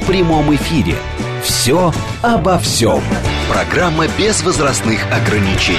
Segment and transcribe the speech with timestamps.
[0.00, 0.96] в прямом эфире.
[1.42, 1.92] «Все
[2.22, 3.00] обо всем».
[3.48, 5.78] Программа без возрастных ограничений.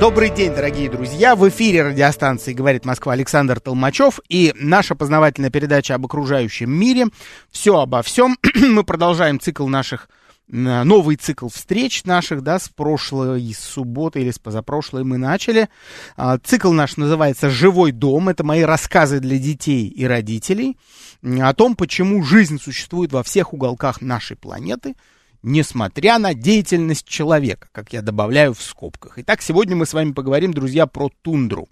[0.00, 1.34] Добрый день, дорогие друзья!
[1.34, 7.06] В эфире радиостанции «Говорит Москва» Александр Толмачев и наша познавательная передача об окружающем мире.
[7.50, 8.36] Все обо всем.
[8.54, 10.08] Мы продолжаем цикл наших
[10.48, 15.68] новый цикл встреч наших, да, с прошлой субботы или с позапрошлой мы начали.
[16.16, 18.28] А, цикл наш называется «Живой дом».
[18.28, 20.76] Это мои рассказы для детей и родителей
[21.22, 24.94] о том, почему жизнь существует во всех уголках нашей планеты,
[25.42, 29.18] несмотря на деятельность человека, как я добавляю в скобках.
[29.18, 31.68] Итак, сегодня мы с вами поговорим, друзья, про тундру.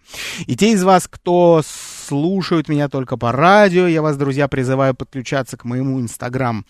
[0.46, 1.62] И те из вас, кто
[2.06, 6.64] слушают меня только по радио, я вас, друзья, призываю подключаться к моему инстаграм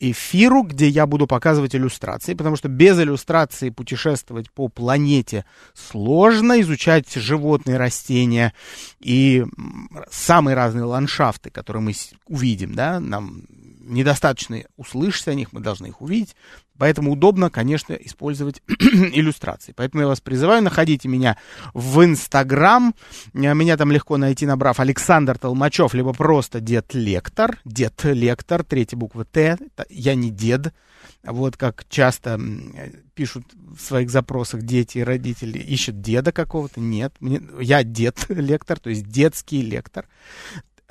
[0.00, 7.12] эфиру, где я буду показывать иллюстрации, потому что без иллюстрации путешествовать по планете сложно, изучать
[7.14, 8.52] животные, растения
[9.00, 9.44] и
[10.10, 11.92] самые разные ландшафты, которые мы
[12.26, 13.44] увидим, да, нам
[13.80, 16.36] недостаточно услышать о них, мы должны их увидеть.
[16.78, 19.74] Поэтому удобно, конечно, использовать иллюстрации.
[19.76, 21.36] Поэтому я вас призываю, находите меня
[21.74, 22.94] в Инстаграм.
[23.34, 27.58] Меня там легко найти, набрав Александр Толмачев, либо просто Дед Лектор.
[27.66, 29.58] Дед Лектор, третья буква Т.
[29.90, 30.72] Я не дед.
[31.22, 32.40] Вот как часто
[33.14, 36.80] пишут в своих запросах дети и родители, ищут деда какого-то.
[36.80, 40.08] Нет, мне, я дед лектор, то есть детский лектор.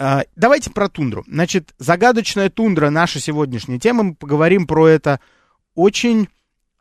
[0.01, 1.25] А, давайте про тундру.
[1.27, 4.03] Значит, загадочная тундра, наша сегодняшняя тема.
[4.03, 5.19] Мы поговорим про это
[5.75, 6.29] очень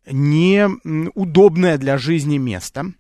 [0.07, 2.93] неудобное для жизни место.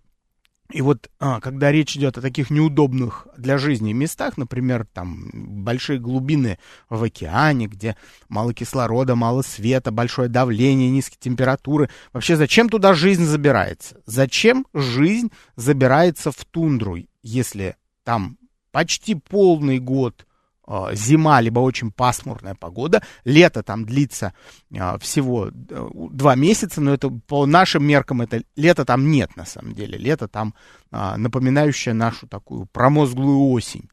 [0.73, 6.01] И вот, а, когда речь идет о таких неудобных для жизни местах, например, там большие
[6.01, 6.59] глубины
[6.91, 7.97] в океане, где
[8.29, 14.03] мало кислорода, мало света, большое давление, низкие температуры, вообще зачем туда жизнь забирается?
[14.05, 18.38] Зачем жизнь забирается в тундру, если там
[18.71, 20.27] почти полный год
[20.71, 23.03] а, зима, либо очень пасмурная погода.
[23.25, 24.35] Лето там длится
[24.79, 29.47] а, всего э, два месяца, но это по нашим меркам это лето там нет на
[29.47, 29.97] самом деле.
[29.97, 30.55] Лето там
[30.91, 33.89] а, напоминающее нашу такую промозглую осень.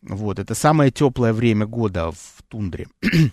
[0.00, 2.86] Вот, это самое теплое время года в тундре.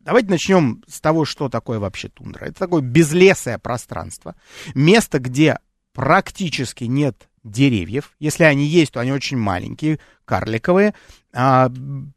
[0.00, 2.46] Давайте начнем с того, что такое вообще тундра.
[2.46, 4.34] Это такое безлесое пространство,
[4.74, 5.58] место, где
[5.92, 8.12] практически нет деревьев.
[8.18, 10.94] Если они есть, то они очень маленькие, карликовые.
[11.32, 11.70] А,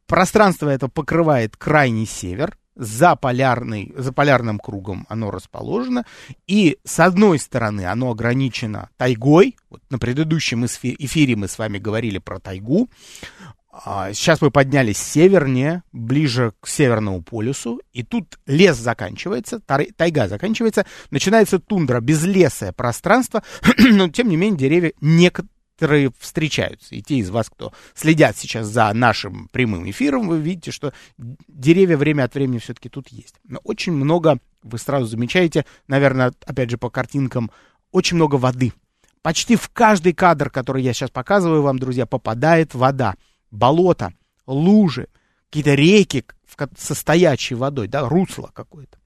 [0.07, 2.57] пространство это покрывает крайний север.
[2.75, 6.05] За, полярный, за полярным кругом оно расположено.
[6.47, 9.57] И с одной стороны оно ограничено тайгой.
[9.69, 12.89] Вот на предыдущем эфире мы с вами говорили про тайгу.
[13.71, 20.85] А, сейчас мы поднялись севернее, ближе к Северному полюсу, и тут лес заканчивается, тайга заканчивается,
[21.11, 23.43] начинается тундра, безлесое пространство,
[23.77, 26.95] но тем не менее деревья некоторые встречаются.
[26.95, 30.91] И те из вас, кто следят сейчас за нашим прямым эфиром, вы видите, что
[31.47, 33.35] деревья время от времени все-таки тут есть.
[33.47, 37.51] Но очень много, вы сразу замечаете, наверное, опять же по картинкам,
[37.91, 38.73] очень много воды.
[39.21, 43.15] Почти в каждый кадр, который я сейчас показываю вам, друзья, попадает вода
[43.51, 44.13] болота,
[44.45, 45.07] лужи,
[45.49, 46.25] какие-то реки
[46.77, 48.97] со стоячей водой, да, русло какое-то.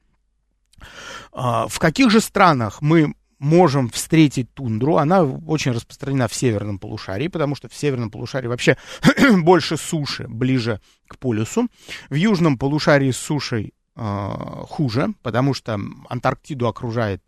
[1.31, 4.97] А, в каких же странах мы можем встретить тундру?
[4.97, 8.77] Она очень распространена в северном полушарии, потому что в северном полушарии вообще
[9.37, 11.67] больше суши, ближе к полюсу.
[12.09, 14.31] В южном полушарии с сушей э,
[14.69, 15.79] хуже, потому что
[16.09, 17.21] Антарктиду окружает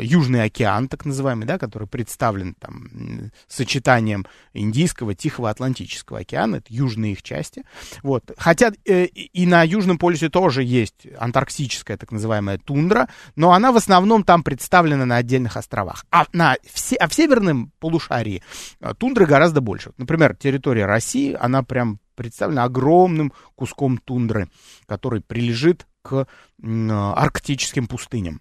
[0.00, 7.12] Южный океан, так называемый, да, который представлен там сочетанием Индийского, Тихого, Атлантического океана, это южные
[7.12, 7.64] их части.
[8.02, 8.30] Вот.
[8.38, 13.76] Хотя э, и на Южном полюсе тоже есть антарктическая так называемая тундра, но она в
[13.76, 16.04] основном там представлена на отдельных островах.
[16.10, 18.42] А, на, в, а в северном полушарии
[18.80, 19.92] э, тундры гораздо больше.
[19.96, 24.48] Например, территория России, она прям представлена огромным куском тундры,
[24.86, 26.26] который прилежит к
[26.62, 28.40] арктическим пустыням.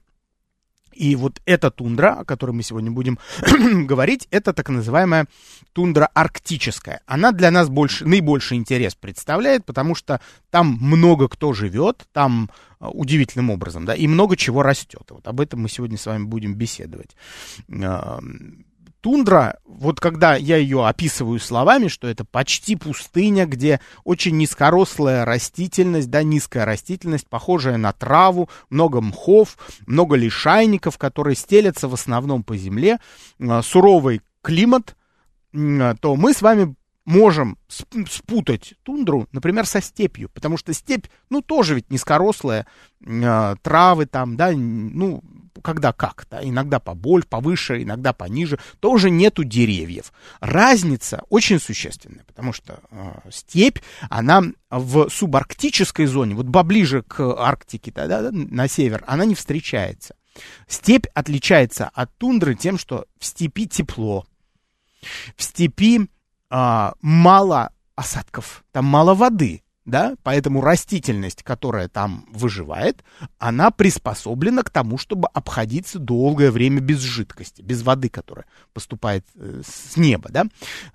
[1.00, 3.20] И вот эта тундра, о которой мы сегодня будем
[3.88, 5.28] говорить, это так называемая
[5.72, 7.00] тундра арктическая.
[7.06, 10.20] Она для нас больше, наибольший интерес представляет, потому что
[10.50, 12.50] там много кто живет, там
[12.80, 15.04] а, удивительным образом, да, и много чего растет.
[15.10, 17.16] Вот об этом мы сегодня с вами будем беседовать.
[19.02, 26.10] Тундра, вот когда я ее описываю словами, что это почти пустыня, где очень низкорослая растительность,
[26.10, 32.58] да, низкая растительность, похожая на траву, много мхов, много лишайников, которые стелятся в основном по
[32.58, 33.00] земле,
[33.40, 34.96] э, суровый климат,
[35.54, 36.76] э, то мы с вами
[37.06, 42.68] можем спутать тундру, например, со степью, потому что степь, ну, тоже ведь низкорослая,
[43.04, 45.24] э, травы там, да, ну,
[45.62, 50.12] когда как, да, иногда побольше, повыше, иногда пониже, тоже нету деревьев.
[50.40, 53.80] Разница очень существенная, потому что э, степь,
[54.10, 60.16] она в субарктической зоне, вот поближе к Арктике, да, да, на север, она не встречается.
[60.68, 64.26] Степь отличается от тундры тем, что в степи тепло,
[65.36, 66.10] в степи
[66.50, 73.04] а, мало осадков, там мало воды, да, поэтому растительность, которая там выживает,
[73.38, 79.62] она приспособлена к тому, чтобы обходиться долгое время без жидкости, без воды, которая поступает э,
[79.66, 80.46] с неба, да.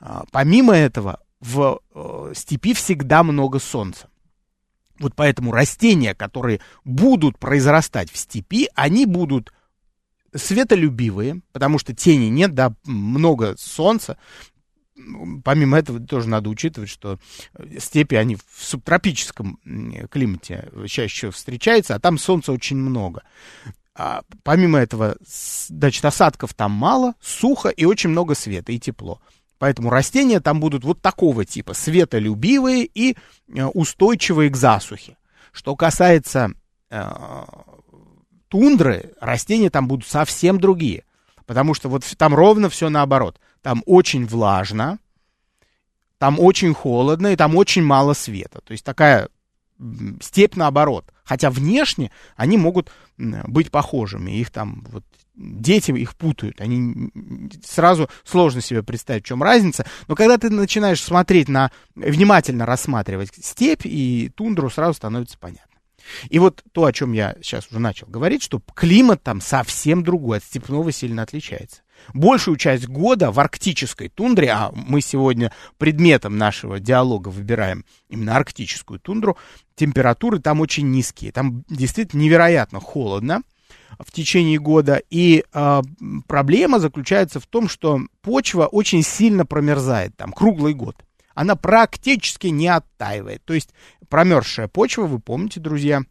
[0.00, 4.08] А, помимо этого, в э, степи всегда много солнца.
[4.99, 9.52] Вот поэтому растения, которые будут произрастать в степи, они будут
[10.35, 14.19] светолюбивые, потому что тени нет, да, много солнца,
[15.44, 17.19] помимо этого тоже надо учитывать, что
[17.79, 19.58] степи, они в субтропическом
[20.11, 23.23] климате чаще встречаются, а там солнца очень много.
[23.96, 29.20] А помимо этого, значит, осадков там мало, сухо и очень много света и тепло.
[29.58, 33.17] Поэтому растения там будут вот такого типа, светолюбивые и
[33.49, 35.17] э, устойчивые к засухе.
[35.52, 36.50] Что касается
[36.91, 37.11] э,
[38.49, 41.05] тундры, растения там будут совсем другие.
[41.46, 43.38] Потому что вот там ровно все наоборот.
[43.64, 44.99] Там очень влажно,
[46.19, 48.61] там очень холодно и там очень мало света.
[48.61, 49.31] То есть такая
[50.20, 51.11] степь наоборот.
[51.25, 54.32] Хотя внешне они могут быть похожими.
[54.32, 55.02] Их там вот
[55.34, 56.61] дети их путают.
[56.61, 57.11] Они
[57.64, 59.87] сразу сложно себе представить, в чем разница.
[60.08, 65.81] Но когда ты начинаешь смотреть на, внимательно рассматривать степь и тундру, сразу становится понятно.
[66.28, 70.37] И вот то, о чем я сейчас уже начал говорить, что климат там совсем другой,
[70.37, 71.81] от степного сильно отличается.
[72.12, 79.00] Большую часть года в арктической тундре, а мы сегодня предметом нашего диалога выбираем именно арктическую
[79.00, 79.36] тундру,
[79.74, 81.32] температуры там очень низкие.
[81.32, 83.42] Там действительно невероятно холодно
[83.98, 85.00] в течение года.
[85.10, 85.82] И э,
[86.26, 90.96] проблема заключается в том, что почва очень сильно промерзает там круглый год
[91.34, 93.44] она практически не оттаивает.
[93.44, 93.70] То есть
[94.08, 96.02] промерзшая почва, вы помните, друзья,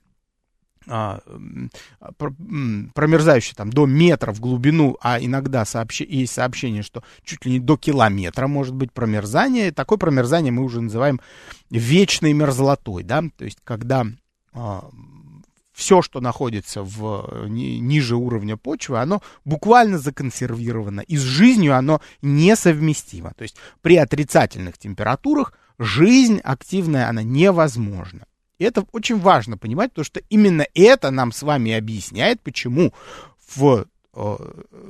[0.87, 1.19] а,
[2.17, 6.01] промерзающая там до метра в глубину, а иногда сообщ...
[6.01, 9.71] есть сообщение, что чуть ли не до километра может быть промерзание.
[9.71, 11.19] Такое промерзание мы уже называем
[11.69, 14.05] вечной мерзлотой, да, то есть когда
[14.53, 14.89] а,
[15.73, 22.01] все, что находится в, ни, ниже уровня почвы, оно буквально законсервировано, и с жизнью оно
[22.21, 23.33] несовместимо.
[23.35, 28.25] То есть при отрицательных температурах жизнь активная, она невозможна.
[28.59, 32.93] И это очень важно понимать, потому что именно это нам с вами объясняет, почему
[33.55, 33.85] в
[34.15, 34.37] э,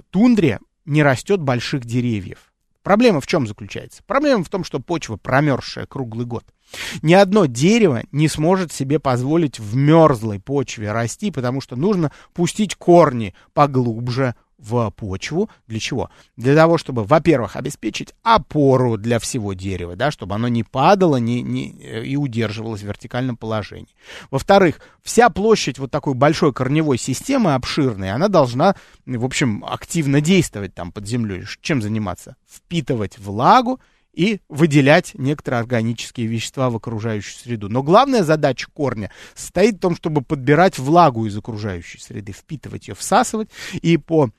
[0.10, 2.54] тундре не растет больших деревьев.
[2.83, 4.04] Проблема в чем заключается?
[4.06, 6.44] Проблема в том, что почва промерзшая круглый год.
[7.01, 12.75] Ни одно дерево не сможет себе позволить в мерзлой почве расти, потому что нужно пустить
[12.75, 15.50] корни поглубже в почву.
[15.67, 16.09] Для чего?
[16.38, 21.41] Для того, чтобы, во-первых, обеспечить опору для всего дерева, да, чтобы оно не падало не,
[21.41, 21.71] не,
[22.03, 23.95] и удерживалось в вертикальном положении.
[24.31, 28.75] Во-вторых, вся площадь вот такой большой корневой системы обширной, она должна,
[29.06, 31.44] в общем, активно действовать там под землей.
[31.61, 32.35] Чем заниматься?
[32.47, 33.80] Впитывать влагу
[34.13, 37.68] и выделять некоторые органические вещества в окружающую среду.
[37.68, 42.95] Но главная задача корня состоит в том, чтобы подбирать влагу из окружающей среды, впитывать ее,
[42.95, 43.49] всасывать
[43.81, 44.30] и по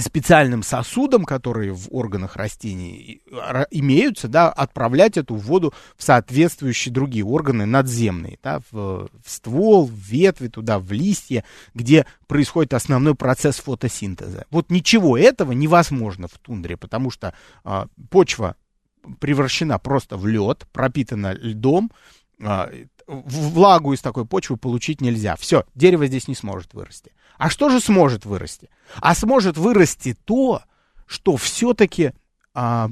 [0.00, 3.22] специальным сосудам, которые в органах растений
[3.70, 9.92] имеются, да, отправлять эту воду в соответствующие другие органы надземные, да, в, в ствол, в
[9.92, 11.44] ветви, туда, в листья,
[11.74, 14.46] где происходит основной процесс фотосинтеза.
[14.50, 17.34] Вот ничего этого невозможно в тундре, потому что
[17.64, 18.56] а, почва
[19.20, 21.90] превращена просто в лед, пропитана льдом,
[22.40, 22.70] а,
[23.06, 25.36] влагу из такой почвы получить нельзя.
[25.36, 27.12] Все, дерево здесь не сможет вырасти.
[27.38, 28.70] А что же сможет вырасти?
[29.00, 30.62] А сможет вырасти то,
[31.06, 32.12] что все-таки
[32.54, 32.88] а,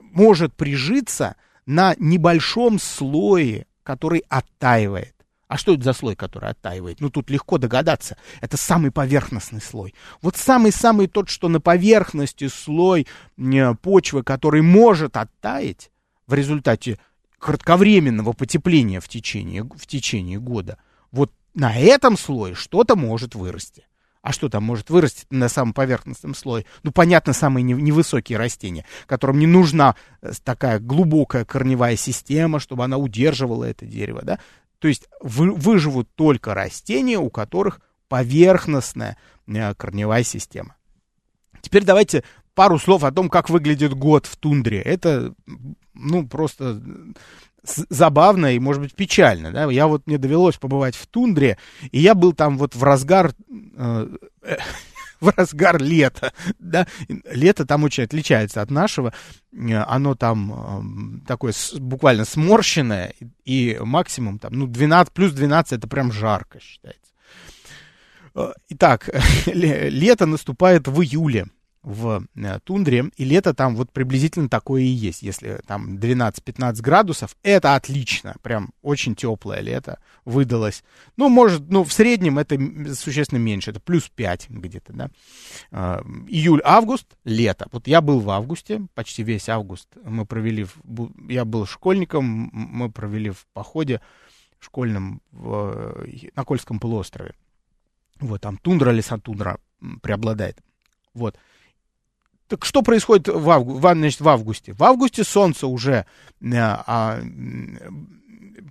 [0.00, 1.36] может прижиться
[1.66, 5.14] на небольшом слое, который оттаивает.
[5.52, 7.02] А что это за слой, который оттаивает?
[7.02, 8.16] Ну, тут легко догадаться.
[8.40, 9.94] Это самый поверхностный слой.
[10.22, 15.90] Вот самый-самый тот, что на поверхности слой э, почвы, который может оттаять
[16.26, 16.98] в результате
[17.42, 20.78] кратковременного потепления в течение, в течение года,
[21.10, 23.84] вот на этом слое что-то может вырасти.
[24.22, 26.64] А что там может вырасти на самом поверхностном слое?
[26.84, 32.96] Ну, понятно, самые невысокие растения, которым не нужна э, такая глубокая корневая система, чтобы она
[32.96, 34.38] удерживала это дерево, да?
[34.78, 39.16] То есть вы, выживут только растения, у которых поверхностная
[39.48, 40.76] э, корневая система.
[41.60, 42.22] Теперь давайте
[42.54, 44.80] пару слов о том, как выглядит год в тундре.
[44.80, 45.34] Это,
[45.94, 46.80] ну, просто
[47.64, 49.52] забавно и, может быть, печально.
[49.52, 49.70] Да?
[49.70, 51.58] Я вот мне довелось побывать в тундре,
[51.90, 53.32] и я был там вот в разгар...
[53.76, 54.08] Э,
[55.20, 59.14] в разгар лета, да, лето там очень отличается от нашего,
[59.52, 65.74] оно там э, такое с, буквально сморщенное, и, и максимум там, ну, 12, плюс 12
[65.74, 67.12] это прям жарко считается.
[68.34, 69.10] Э, итак,
[69.46, 71.46] лето наступает в июле,
[71.82, 75.22] в э, тундре, и лето там вот приблизительно такое и есть.
[75.22, 80.84] Если там 12-15 градусов, это отлично, прям очень теплое лето выдалось.
[81.16, 82.58] Ну, может, ну, в среднем это
[82.94, 85.10] существенно меньше, это плюс 5 где-то, да.
[85.70, 87.66] А, июль-август, лето.
[87.72, 92.90] Вот я был в августе, почти весь август мы провели, в, я был школьником, мы
[92.90, 94.00] провели в походе
[94.60, 97.34] школьном в, на Кольском полуострове.
[98.20, 99.58] Вот, там тундра, леса-тундра
[100.00, 100.58] преобладает.
[101.14, 101.36] Вот.
[102.52, 104.74] Так что происходит в, авгу, в, значит, в августе?
[104.74, 106.04] В августе солнце уже
[106.42, 107.18] э, а,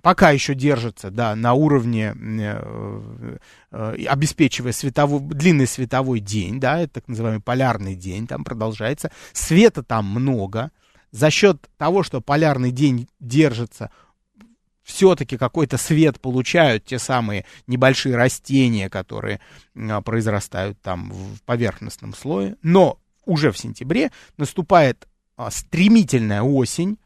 [0.02, 3.36] пока еще держится да, на уровне, э,
[3.72, 9.10] э, обеспечивая световой, длинный световой день, да, это так называемый полярный день, там продолжается.
[9.32, 10.70] Света там много.
[11.10, 13.90] За счет того, что полярный день держится,
[14.84, 19.40] все-таки какой-то свет получают те самые небольшие растения, которые
[19.74, 22.54] а, произрастают там в поверхностном слое.
[22.62, 26.98] Но уже в сентябре наступает а, стремительная осень,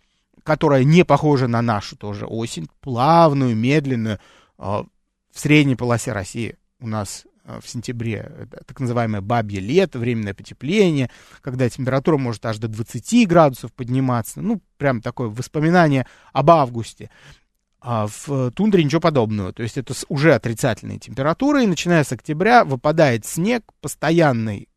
[0.42, 4.18] которая не похожа на нашу тоже осень, плавную, медленную.
[4.58, 4.84] А,
[5.32, 11.10] в средней полосе России у нас а, в сентябре так называемое бабье лето, временное потепление,
[11.42, 14.40] когда температура может аж до 20 градусов подниматься.
[14.40, 17.10] Ну, прям такое воспоминание об августе.
[17.80, 19.52] А в тундре ничего подобного.
[19.52, 24.68] То есть это уже отрицательные температуры, и начиная с октября выпадает снег, постоянный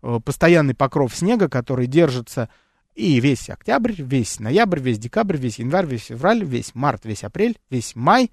[0.00, 2.48] постоянный покров снега, который держится
[2.96, 7.58] и весь октябрь, весь ноябрь, весь декабрь, весь январь, весь февраль, весь март, весь апрель,
[7.70, 8.30] весь май.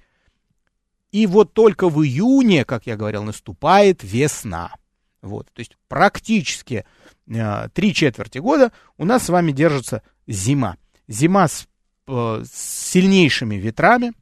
[1.12, 4.74] И вот только в июне, как я говорил, наступает весна.
[5.22, 6.86] Вот, то есть практически
[7.28, 10.78] э, три четверти года у нас с вами держится зима.
[11.08, 11.68] Зима с,
[12.08, 14.14] э, с сильнейшими ветрами.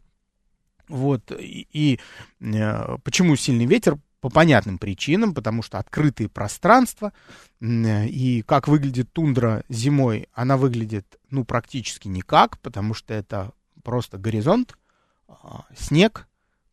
[0.87, 1.99] Вот, и, и
[2.39, 3.97] э, почему сильный ветер?
[4.21, 7.11] По понятным причинам, потому что открытые пространства,
[7.59, 13.51] и как выглядит тундра зимой, она выглядит, ну, практически никак, потому что это
[13.83, 14.77] просто горизонт,
[15.27, 16.27] а, снег,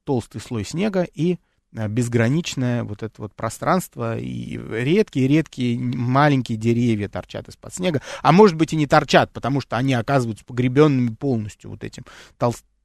[0.04, 1.38] толстый слой снега и
[1.74, 8.56] а, безграничное вот это вот пространство, и редкие-редкие маленькие деревья торчат из-под снега, а может
[8.56, 12.04] быть и не торчат, потому что они оказываются погребенными полностью вот этим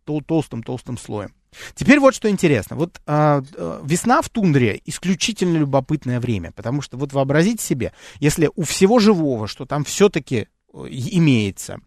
[0.06, 1.34] толстым-толстым слоем.
[1.76, 2.76] Теперь вот что интересно.
[2.76, 3.42] Вот э,
[3.84, 9.48] весна в тундре исключительно любопытное время, потому что вот вообразите себе, если у всего живого,
[9.48, 11.80] что там все-таки э, имеется,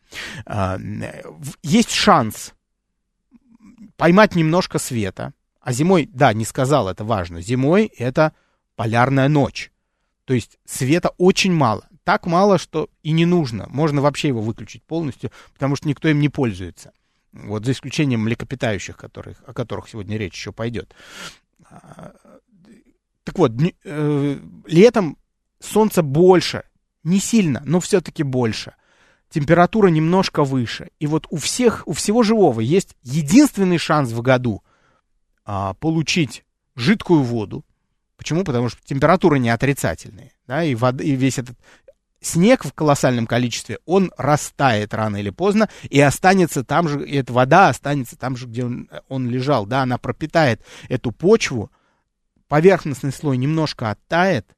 [0.47, 0.79] э,
[1.63, 2.55] есть шанс
[3.97, 8.33] поймать немножко света, а зимой, да, не сказал, это важно, зимой это
[8.77, 9.73] полярная ночь.
[10.25, 11.89] То есть света очень мало.
[12.05, 13.67] Так мало, что и не нужно.
[13.69, 16.93] Можно вообще его выключить полностью, потому что никто им не пользуется.
[17.45, 20.95] Вот за исключением млекопитающих, которых, о которых сегодня речь еще пойдет.
[21.69, 22.15] А,
[23.25, 23.53] так вот,
[23.85, 25.19] э, летом
[25.61, 26.65] солнце больше,
[27.03, 28.75] не сильно, но все-таки больше.
[29.31, 30.91] Температура немножко выше.
[31.01, 34.63] И вот у всех, у всего живого есть единственный шанс в году
[35.45, 36.45] а, получить
[36.77, 37.65] жидкую воду.
[38.17, 38.45] Почему?
[38.45, 40.33] Потому что температуры не отрицательные.
[40.47, 41.57] Да, и, вода, и весь этот
[42.27, 47.33] снег в колоссальном количестве, он растает рано или поздно и останется там же, и эта
[47.33, 51.71] вода останется там же, где он, он лежал, да, она пропитает эту почву,
[52.49, 54.57] поверхностный слой немножко оттает,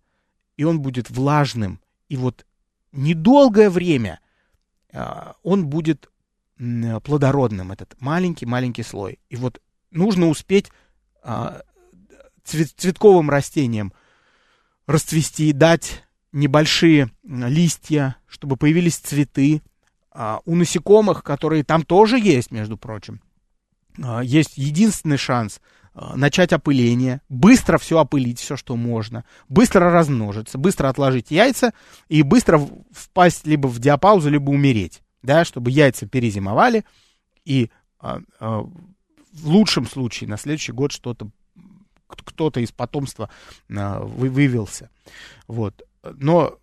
[0.57, 1.81] и он будет влажным.
[2.09, 2.47] И вот
[2.93, 4.21] недолгое время
[4.93, 6.11] э, он будет
[7.05, 9.21] плодородным, этот маленький-маленький слой.
[9.29, 9.61] И вот
[9.93, 10.73] нужно успеть
[12.43, 13.93] цвет, цветковым растениям
[14.87, 19.63] расцвести, дать небольшие листья, чтобы появились цветы.
[20.11, 23.21] А, у насекомых, которые там тоже есть, между прочим,
[24.03, 25.61] а, есть единственный шанс
[25.95, 31.73] а, начать опыление, быстро все опылить, все, что можно, быстро размножиться, быстро отложить яйца
[32.09, 36.85] и быстро впасть либо в диапаузу, либо умереть, да, чтобы яйца перезимовали
[37.45, 37.71] и
[38.01, 38.69] в
[39.45, 41.31] лучшем случае на следующий год что-то
[42.07, 43.29] кто-то из потомства
[43.69, 44.91] вывелся.
[45.47, 45.83] Вот.
[46.03, 46.59] Но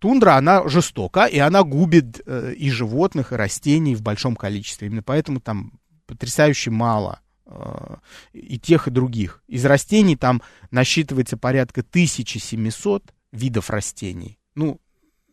[0.00, 4.88] тундра, она жестока, и она губит э, и животных, и растений в большом количестве.
[4.88, 7.96] Именно поэтому там потрясающе мало э,
[8.32, 9.44] и тех, и других.
[9.46, 14.38] Из растений там насчитывается порядка 1700 видов растений.
[14.54, 14.80] Ну,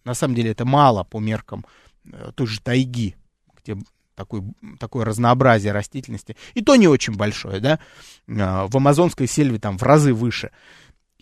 [0.03, 1.65] на самом деле это мало по меркам
[2.05, 3.15] э, той же тайги,
[3.55, 3.77] где
[4.15, 4.43] такой,
[4.79, 6.35] такое разнообразие растительности.
[6.55, 7.79] И то не очень большое, да.
[8.27, 10.51] В амазонской сельве там в разы выше.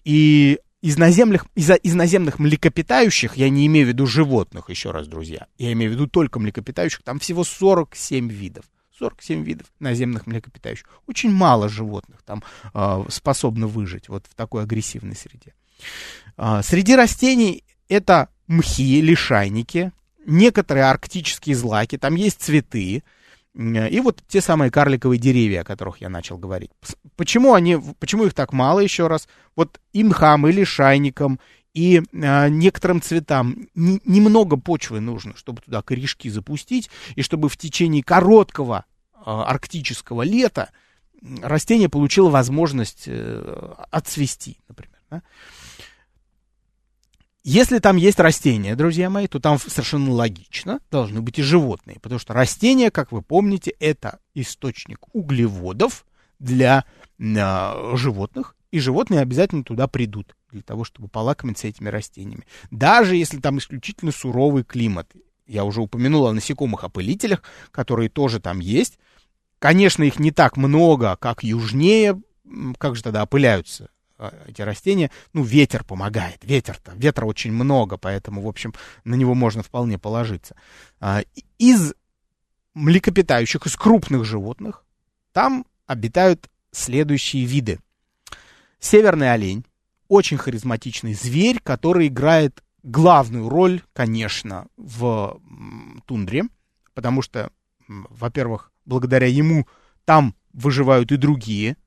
[0.03, 5.07] И из наземных, из, из наземных млекопитающих, я не имею в виду животных, еще раз,
[5.07, 8.65] друзья, я имею в виду только млекопитающих, там всего 47 видов.
[8.99, 10.87] 47 видов наземных млекопитающих.
[11.07, 12.43] Очень мало животных там
[12.75, 15.55] э, способно выжить вот в такой агрессивной среде.
[16.37, 19.91] Э, среди растений это мхи, лишайники,
[20.27, 23.03] некоторые арктические злаки, там есть цветы,
[23.55, 26.71] и вот те самые карликовые деревья, о которых я начал говорить.
[27.15, 29.29] Почему они, почему их так мало еще раз?
[29.55, 31.39] Вот и мхам, или шайникам,
[31.73, 37.57] и а, некоторым цветам не, немного почвы нужно, чтобы туда корешки запустить, и чтобы в
[37.57, 40.69] течение короткого а, арктического лета
[41.41, 44.99] растение получило возможность а, отцвести, например.
[45.09, 45.21] Да?
[47.47, 52.17] Если там есть растения, друзья мои, то там совершенно логично должны быть и животные, потому
[52.17, 56.07] что растения, как вы помните, это источник углеводов
[56.39, 56.85] для
[57.19, 62.47] э, животных, и животные обязательно туда придут для того, чтобы полакомиться этими растениями.
[62.71, 65.11] Даже если там исключительно суровый климат.
[65.45, 68.97] Я уже упомянул о насекомых-опылителях, которые тоже там есть.
[69.59, 72.19] Конечно, их не так много, как южнее.
[72.79, 73.91] Как же тогда опыляются
[74.47, 79.63] эти растения, ну, ветер помогает, ветер-то, ветра очень много, поэтому, в общем, на него можно
[79.63, 80.55] вполне положиться.
[80.99, 81.21] А,
[81.57, 81.93] из
[82.73, 84.85] млекопитающих, из крупных животных,
[85.31, 87.79] там обитают следующие виды.
[88.79, 89.65] Северный олень,
[90.07, 95.41] очень харизматичный зверь, который играет главную роль, конечно, в
[96.05, 96.43] тундре,
[96.93, 97.51] потому что,
[97.87, 99.67] во-первых, благодаря ему
[100.05, 101.77] там выживают и другие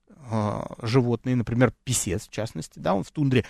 [0.83, 3.45] животные, например, писец, в частности, да, он в тундре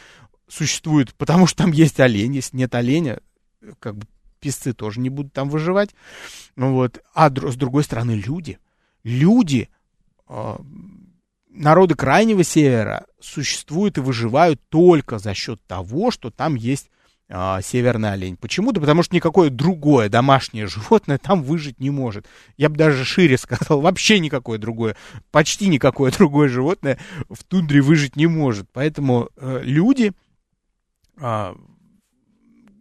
[0.49, 3.21] существует, потому что там есть олень, если нет оленя,
[3.81, 4.07] как бы
[4.41, 5.95] песцы тоже не будут там выживать,
[6.57, 8.59] вот, а с другой стороны люди,
[9.03, 9.69] люди,
[10.29, 10.57] э,
[11.51, 16.91] народы Крайнего Севера существуют и выживают только за счет того, что там есть
[17.31, 18.37] а, северный олень.
[18.37, 22.27] Почему-то, потому что никакое другое домашнее животное там выжить не может.
[22.57, 24.97] Я бы даже шире сказал, вообще никакое другое,
[25.31, 28.69] почти никакое другое животное в тундре выжить не может.
[28.73, 30.13] Поэтому э, люди,
[31.21, 31.55] э,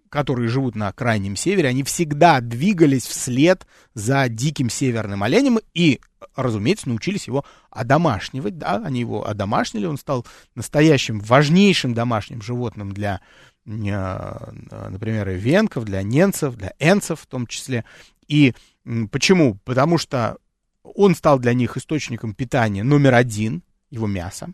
[0.10, 6.00] которые живут на крайнем севере, они всегда двигались вслед за диким северным оленем и,
[6.38, 8.58] разумеется, научились его одомашнивать.
[8.58, 13.20] Да, они его одомашнили, он стал настоящим, важнейшим домашним животным для
[13.68, 17.84] например, и венков, для ненцев, для энцев в том числе.
[18.28, 18.54] И
[19.12, 19.56] почему?
[19.66, 20.38] Потому что
[20.84, 24.50] он стал для них источником питания номер один, его мясо.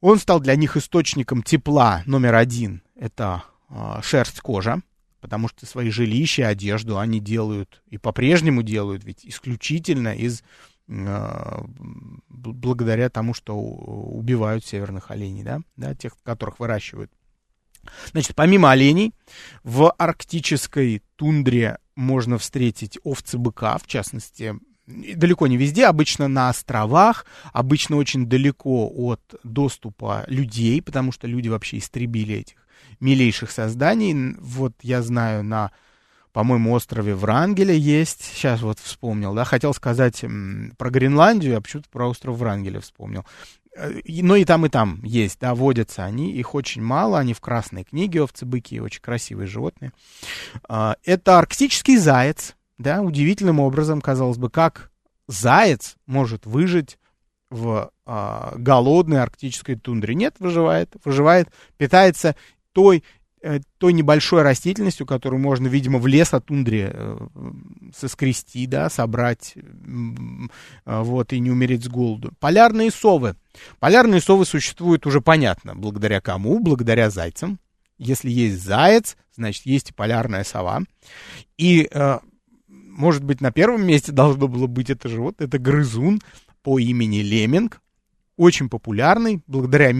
[0.00, 4.80] Он стал для них источником тепла номер один, это э, шерсть, кожа,
[5.20, 10.44] потому что свои жилища, одежду они делают и по-прежнему делают ведь исключительно из
[10.86, 11.62] э,
[12.28, 17.10] благодаря тому, что убивают северных оленей, да, да, тех, которых выращивают.
[18.12, 19.12] Значит, помимо оленей,
[19.62, 24.54] в арктической тундре можно встретить овцы быка, в частности,
[24.86, 31.48] далеко не везде, обычно на островах, обычно очень далеко от доступа людей, потому что люди
[31.48, 32.56] вообще истребили этих
[33.00, 34.36] милейших созданий.
[34.40, 35.72] Вот я знаю, на,
[36.32, 40.24] по-моему, острове Врангеля есть, сейчас вот вспомнил, да, хотел сказать
[40.78, 43.24] про Гренландию, а почему-то про остров Врангеля вспомнил.
[44.06, 47.84] Но и там, и там есть, да, водятся они, их очень мало, они в красной
[47.84, 49.92] книге, овцы-быки, очень красивые животные.
[50.68, 54.90] А, это арктический заяц, да, удивительным образом, казалось бы, как
[55.26, 56.98] заяц может выжить
[57.50, 60.14] в а, голодной арктической тундре.
[60.14, 62.36] Нет, выживает, выживает, питается
[62.72, 63.04] той
[63.78, 67.18] той небольшой растительностью, которую можно, видимо, в лес от тундре э,
[67.96, 69.62] соскрести, да, собрать, э,
[70.84, 72.32] вот, и не умереть с голоду.
[72.40, 73.36] Полярные совы.
[73.78, 76.60] Полярные совы существуют уже понятно, благодаря кому?
[76.60, 77.58] Благодаря зайцам.
[77.98, 80.82] Если есть заяц, значит, есть и полярная сова.
[81.56, 81.90] И,
[82.68, 86.20] может быть, на первом месте должно было быть это животное, это грызун
[86.62, 87.80] по имени Леминг,
[88.38, 89.92] очень популярный, благодаря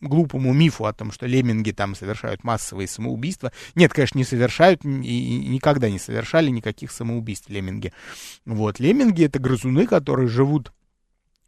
[0.00, 3.52] глупому мифу о том, что лемминги там совершают массовые самоубийства.
[3.74, 4.88] Нет, конечно, не совершают и
[5.48, 7.92] никогда не совершали никаких самоубийств лемминги.
[8.44, 10.72] Вот, лемминги— это грызуны, которые живут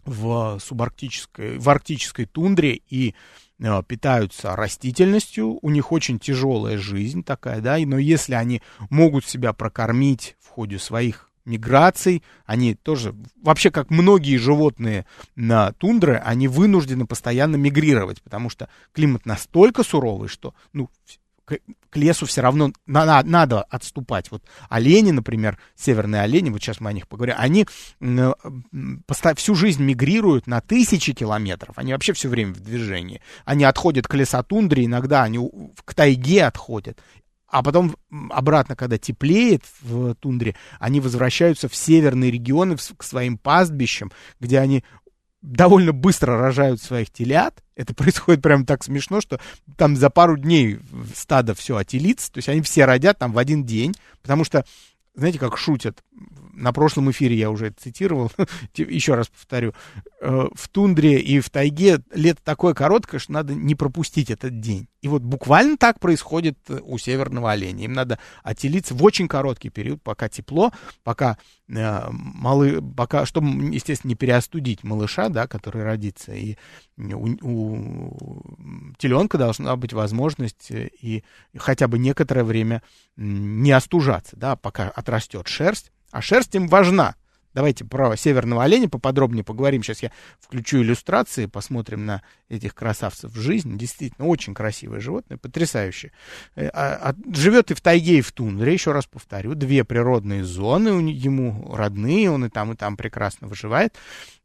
[0.04, 3.14] в субарктической, в арктической тундре и
[3.58, 9.52] э, питаются растительностью, у них очень тяжелая жизнь такая, да, но если они могут себя
[9.52, 17.06] прокормить в ходе своих миграций, они тоже, вообще как многие животные на тундре, они вынуждены
[17.06, 20.90] постоянно мигрировать, потому что климат настолько суровый, что, ну,
[21.46, 21.58] к,
[21.90, 24.30] к лесу все равно на, надо отступать.
[24.30, 27.66] Вот олени, например, северные олени, вот сейчас мы о них поговорим, они
[28.00, 28.32] э,
[29.36, 33.22] всю жизнь мигрируют на тысячи километров, они вообще все время в движении.
[33.44, 35.38] Они отходят к лесотундре, иногда они
[35.84, 36.98] к тайге отходят.
[37.48, 37.96] А потом
[38.30, 44.82] обратно, когда теплеет в тундре, они возвращаются в северные регионы, к своим пастбищам, где они
[45.42, 47.62] довольно быстро рожают своих телят.
[47.76, 49.40] Это происходит прям так смешно, что
[49.76, 50.78] там за пару дней
[51.14, 54.64] стадо все отелится, то есть они все родят там в один день, потому что,
[55.14, 56.02] знаете, как шутят,
[56.56, 58.32] на прошлом эфире я уже это цитировал,
[58.74, 59.74] еще раз повторю,
[60.20, 64.88] э, в тундре и в тайге лето такое короткое, что надо не пропустить этот день.
[65.02, 67.84] И вот буквально так происходит э, у северного оленя.
[67.84, 70.72] Им надо отелиться в очень короткий период, пока тепло,
[71.04, 71.38] пока
[71.68, 76.32] э, малы, пока, чтобы, естественно, не переостудить малыша, да, который родится.
[76.32, 76.56] И
[76.96, 81.22] у, у теленка должна быть возможность э, и
[81.56, 82.82] хотя бы некоторое время
[83.16, 87.14] не остужаться, да, пока отрастет шерсть а шерсть им важна.
[87.56, 89.82] Давайте про северного оленя поподробнее поговорим.
[89.82, 93.78] Сейчас я включу иллюстрации, посмотрим на этих красавцев в жизни.
[93.78, 96.12] Действительно, очень красивое животное, потрясающее.
[96.54, 99.54] Э, а, а, живет и в тайге, и в тундре, еще раз повторю.
[99.54, 103.96] Две природные зоны ему родные, он и там, и там прекрасно выживает.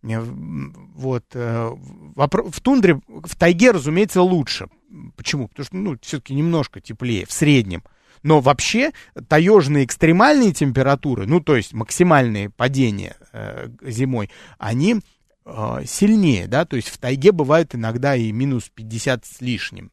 [0.04, 1.26] Э, вот.
[1.34, 1.69] Э,
[2.15, 4.69] в тундре, в тайге, разумеется, лучше.
[5.17, 5.50] Почему?
[5.50, 7.84] Потому что, ну, все-таки немножко теплее, в среднем.
[8.24, 8.92] Но вообще
[9.28, 14.98] таежные экстремальные температуры, ну то есть максимальные падения э, зимой, они
[15.46, 19.92] э, сильнее, да, то есть в тайге бывают иногда и минус 50 с лишним.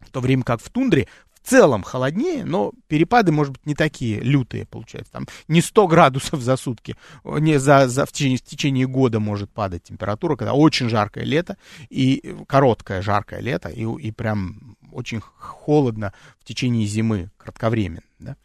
[0.00, 1.08] В то время как в тундре
[1.44, 5.12] целом холоднее, но перепады, может быть, не такие лютые, получается.
[5.12, 9.50] Там не 100 градусов за сутки, не за, за в, течение, в течение года может
[9.50, 11.56] падать температура, когда очень жаркое лето
[11.90, 18.02] и короткое жаркое лето, и, и прям очень холодно в течение зимы, кратковременно.
[18.18, 18.36] Да?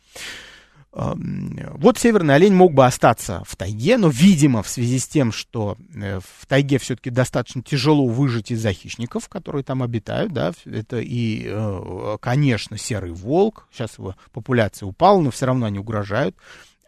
[0.91, 5.77] Вот северный олень мог бы остаться в тайге, но, видимо, в связи с тем, что
[5.93, 11.45] э, в тайге все-таки достаточно тяжело выжить из-за хищников, которые там обитают, да, это и,
[11.45, 16.35] э, конечно, серый волк, сейчас его популяция упала, но все равно они угрожают,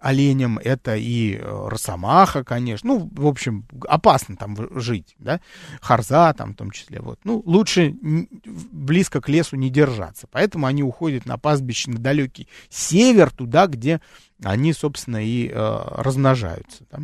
[0.02, 2.96] оленям, это и э, росомаха, конечно.
[2.96, 5.40] Ну, в общем, опасно там жить, да.
[5.80, 7.00] Харза там в том числе.
[7.00, 7.20] Вот.
[7.24, 10.28] Ну, лучше близко к лесу не держаться.
[10.32, 14.02] Поэтому они уходят на пастбище на далекий север, туда, где
[14.44, 16.84] они, собственно, и э, размножаются.
[16.92, 17.00] Да?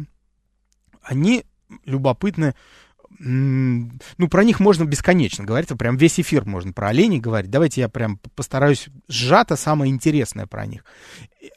[1.04, 1.46] Они
[1.86, 2.56] любопытны
[3.20, 7.50] ну, про них можно бесконечно говорить, прям весь эфир можно про оленей говорить.
[7.50, 10.86] Давайте я прям постараюсь сжато самое интересное про них.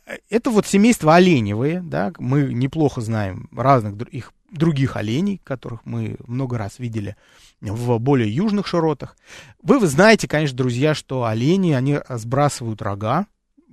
[0.06, 6.16] Э, это вот семейство оленевые, да, мы неплохо знаем разных их других оленей, которых мы
[6.26, 7.16] много раз видели
[7.60, 9.16] в более южных широтах.
[9.62, 13.26] Вы, вы знаете, конечно, друзья, что олени, они сбрасывают рога,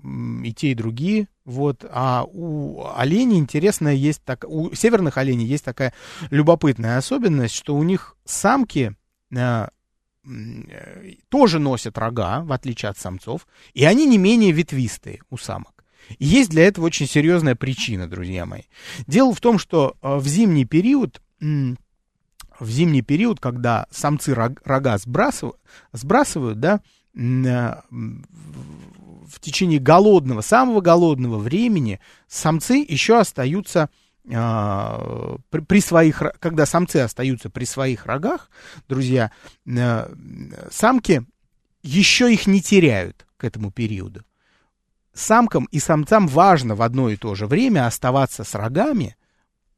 [0.03, 1.27] и те, и другие.
[1.45, 1.85] Вот.
[1.89, 5.93] А у оленей интересная есть так, у северных оленей есть такая
[6.29, 8.95] любопытная особенность, что у них самки
[9.35, 9.67] э,
[11.29, 15.83] тоже носят рога, в отличие от самцов, и они не менее ветвистые у самок.
[16.19, 18.63] И есть для этого очень серьезная причина, друзья мои.
[19.07, 21.21] Дело в том, что э, в зимний период
[22.59, 25.59] в зимний период, когда самцы рога сбрасывают,
[25.93, 26.81] сбрасывают да,
[27.15, 27.75] э,
[29.29, 33.89] в течение голодного, самого голодного времени самцы еще остаются
[34.27, 38.49] при, при своих, когда самцы остаются при своих рогах,
[38.89, 39.31] друзья,
[39.65, 40.13] э,
[40.69, 41.25] самки
[41.81, 44.23] еще их не теряют к этому периоду.
[45.13, 49.15] Самкам и самцам важно в одно и то же время оставаться с рогами.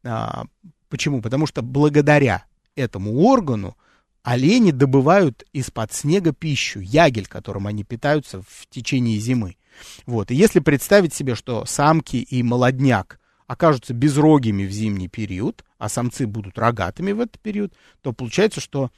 [0.04, 0.46] А,
[0.90, 1.22] почему?
[1.22, 2.44] Потому что благодаря
[2.76, 3.78] этому органу
[4.24, 9.58] олени добывают из-под снега пищу, ягель, которым они питаются в течение зимы.
[10.06, 10.32] Вот.
[10.32, 16.28] И если представить себе, что самки и молодняк окажутся безрогими в зимний период, а самцы
[16.28, 18.92] будут рогатыми в этот период, то получается, что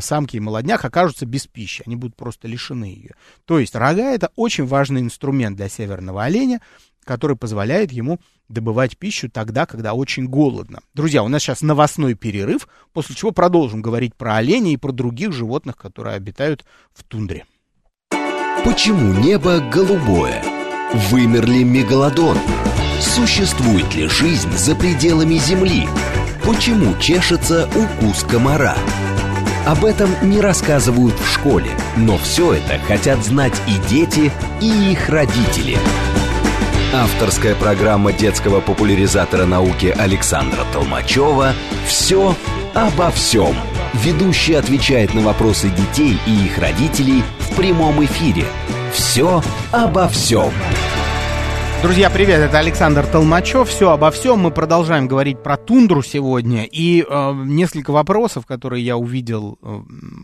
[0.00, 3.14] самки и молодняк окажутся без пищи, они будут просто лишены ее.
[3.44, 6.60] То есть рога это очень важный инструмент для северного оленя,
[7.04, 10.80] который позволяет ему добывать пищу тогда, когда очень голодно.
[10.94, 15.32] Друзья, у нас сейчас новостной перерыв, после чего продолжим говорить про оленей и про других
[15.32, 17.46] животных, которые обитают в тундре.
[18.64, 20.42] Почему небо голубое?
[21.10, 22.38] Вымер ли мегалодон?
[23.00, 25.86] Существует ли жизнь за пределами Земли?
[26.44, 28.76] Почему чешется укус комара?
[29.66, 34.32] Об этом не рассказывают в школе, но все это хотят знать и дети,
[34.62, 35.76] и их родители.
[36.94, 41.52] Авторская программа детского популяризатора науки Александра Толмачева
[41.86, 42.34] «Все
[42.74, 43.54] обо всем».
[43.92, 48.44] Ведущий отвечает на вопросы детей и их родителей в прямом эфире.
[48.90, 50.50] «Все обо всем».
[51.82, 53.68] Друзья, привет, это Александр Толмачев.
[53.68, 54.38] Все обо всем.
[54.38, 56.64] Мы продолжаем говорить про тундру сегодня.
[56.64, 59.80] И э, несколько вопросов, которые я увидел э,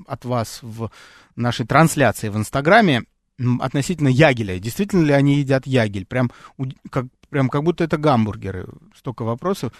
[0.08, 0.90] от вас в
[1.36, 3.04] нашей трансляции в Инстаграме
[3.60, 4.58] относительно ягеля.
[4.58, 6.06] Действительно ли они едят ягель?
[6.06, 6.30] Прям
[6.90, 8.68] как, прям как будто это гамбургеры.
[8.96, 9.72] Столько вопросов.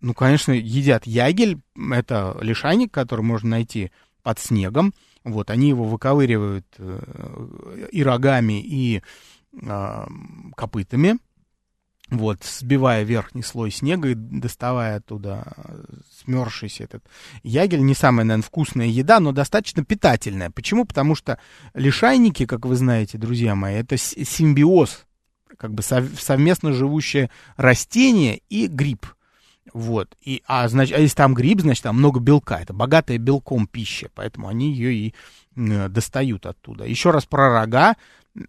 [0.00, 1.60] Ну, конечно, едят ягель.
[1.92, 3.90] Это лишайник, который можно найти
[4.22, 4.92] под снегом.
[5.24, 9.02] Вот, они его выковыривают э, и рогами, и
[9.60, 10.06] э,
[10.56, 11.18] копытами,
[12.10, 15.52] вот, сбивая верхний слой снега и доставая оттуда
[16.20, 17.04] смерзшийся этот
[17.42, 17.82] ягель.
[17.82, 20.50] Не самая, наверное, вкусная еда, но достаточно питательная.
[20.50, 20.84] Почему?
[20.86, 21.38] Потому что
[21.74, 25.04] лишайники, как вы знаете, друзья мои, это симбиоз,
[25.58, 29.06] как бы совместно живущее растение и гриб.
[29.74, 30.16] Вот.
[30.22, 32.58] И, а, значит, а если там гриб, значит, там много белка.
[32.60, 35.14] Это богатая белком пища, поэтому они ее и
[35.56, 36.84] э, достают оттуда.
[36.84, 37.96] Еще раз про рога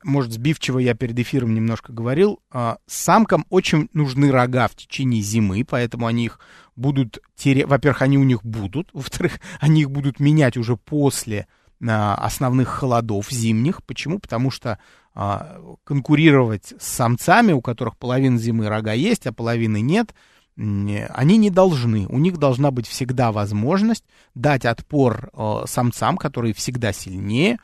[0.03, 5.65] может, сбивчиво я перед эфиром немножко говорил, а, самкам очень нужны рога в течение зимы,
[5.67, 6.39] поэтому они их
[6.75, 11.47] будут терять, во-первых, они у них будут, во-вторых, они их будут менять уже после
[11.85, 13.83] а, основных холодов зимних.
[13.83, 14.19] Почему?
[14.19, 14.79] Потому что
[15.13, 20.13] а, конкурировать с самцами, у которых половина зимы рога есть, а половины нет,
[20.57, 22.05] они не должны.
[22.07, 24.03] У них должна быть всегда возможность
[24.35, 25.31] дать отпор
[25.65, 27.59] самцам, которые всегда сильнее,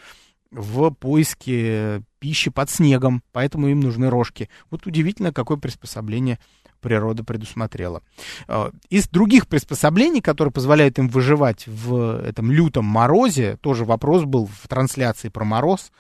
[0.52, 4.50] в поиске пищи под снегом, поэтому им нужны рожки.
[4.70, 6.40] Вот удивительно, какое приспособление
[6.82, 8.04] природа предусмотрела.
[8.48, 14.46] А, из других приспособлений, которые позволяют им выживать в этом лютом морозе, тоже вопрос был
[14.46, 15.92] в трансляции про мороз,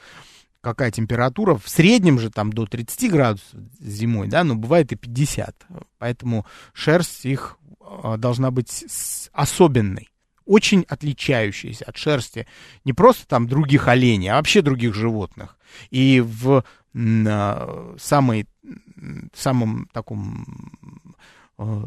[0.61, 5.55] какая температура, в среднем же там до 30 градусов зимой, да, но бывает и 50,
[5.97, 8.85] поэтому шерсть их а, должна быть
[9.31, 10.09] особенной
[10.45, 12.47] очень отличающиеся от шерсти
[12.83, 15.57] не просто там других оленей, а вообще других животных.
[15.89, 18.47] И в самой,
[19.33, 20.73] самом таком
[21.57, 21.85] э,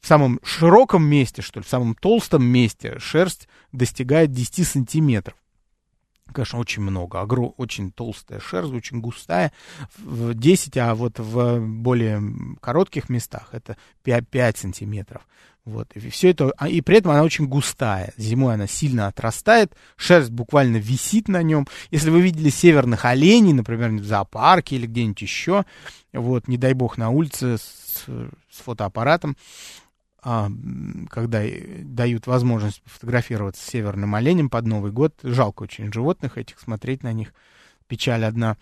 [0.00, 5.36] в самом широком месте, что ли, в самом толстом месте шерсть достигает 10 сантиметров.
[6.32, 7.20] Конечно, очень много.
[7.20, 9.52] Огром, очень толстая шерсть, очень густая.
[9.98, 12.22] В 10, а вот в более
[12.60, 15.26] коротких местах это 5, 5 сантиметров.
[15.64, 18.12] Вот, и все это, а, и при этом она очень густая.
[18.16, 21.66] Зимой она сильно отрастает, шерсть буквально висит на нем.
[21.90, 25.64] Если вы видели северных оленей, например, в зоопарке или где-нибудь еще,
[26.12, 29.36] вот, не дай бог, на улице с, с фотоаппаратом,
[30.22, 30.50] а,
[31.08, 31.42] когда
[31.82, 37.12] дают возможность фотографироваться с северным оленем под Новый год, жалко очень животных этих, смотреть на
[37.12, 37.32] них,
[37.86, 38.56] печаль одна.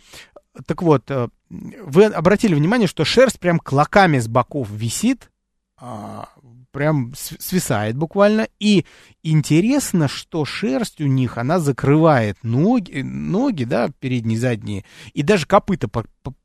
[0.67, 5.31] Так вот, э, вы обратили внимание, что шерсть прям клоками с боков висит,
[5.77, 6.29] а,
[6.71, 8.49] прям свисает буквально.
[8.59, 8.85] И
[9.23, 15.89] интересно, что шерсть у них, она закрывает ноги, ноги, да, передние, задние, и даже копыта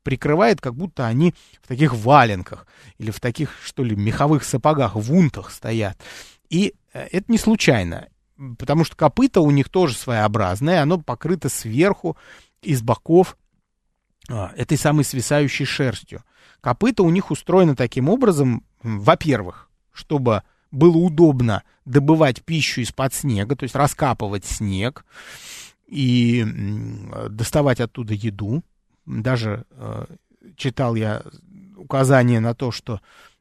[0.02, 2.66] прикрывает, как будто они в таких валенках
[2.98, 5.98] или в таких, что ли, меховых сапогах, в унтах стоят.
[6.48, 8.08] И э, это не случайно,
[8.58, 12.16] потому что копыта у них тоже своеобразное, оно покрыто сверху
[12.62, 13.36] и с боков
[14.28, 16.22] а, этой самой свисающей шерстью.
[16.60, 23.62] Копыта у них устроено таким образом, во-первых, чтобы было удобно добывать пищу из-под снега, то
[23.62, 25.06] есть раскапывать снег
[25.86, 26.44] и
[27.30, 28.62] доставать оттуда еду.
[29.06, 30.06] Даже э,
[30.56, 31.22] читал я
[31.76, 33.00] указание на то, что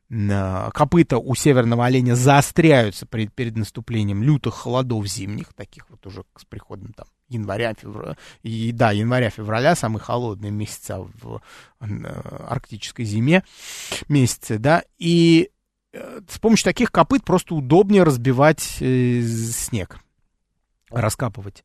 [0.10, 6.24] э, копыта у северного оленя заостряются перед, перед наступлением лютых холодов зимних, таких вот уже
[6.38, 11.42] с приходом там января, февраля, и, да, января-февраля, самые холодные месяца в
[11.80, 11.86] э,
[12.48, 13.44] арктической зиме
[14.08, 15.50] месяцы, да, и
[15.94, 20.00] с помощью таких копыт просто удобнее разбивать э, снег,
[20.90, 21.64] раскапывать.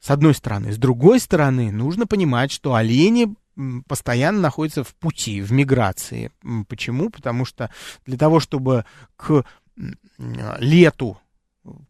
[0.00, 0.72] С одной стороны.
[0.72, 3.34] С другой стороны, нужно понимать, что олени
[3.88, 6.30] постоянно находятся в пути, в миграции.
[6.68, 7.10] Почему?
[7.10, 7.70] Потому что
[8.06, 8.84] для того, чтобы
[9.16, 9.44] к
[10.58, 11.18] лету,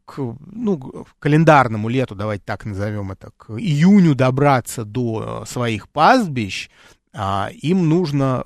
[0.07, 6.70] к ну, календарному лету, давайте так назовем это, к июню добраться до своих пастбищ,
[7.12, 8.44] а, им нужно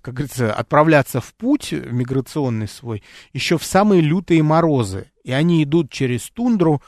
[0.00, 5.10] как говорится, отправляться в путь миграционный свой еще в самые лютые морозы.
[5.24, 6.82] И они идут через тундру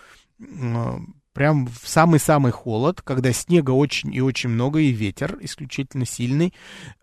[1.35, 6.55] прям в самый-самый холод, когда снега очень и очень много, и ветер исключительно сильный.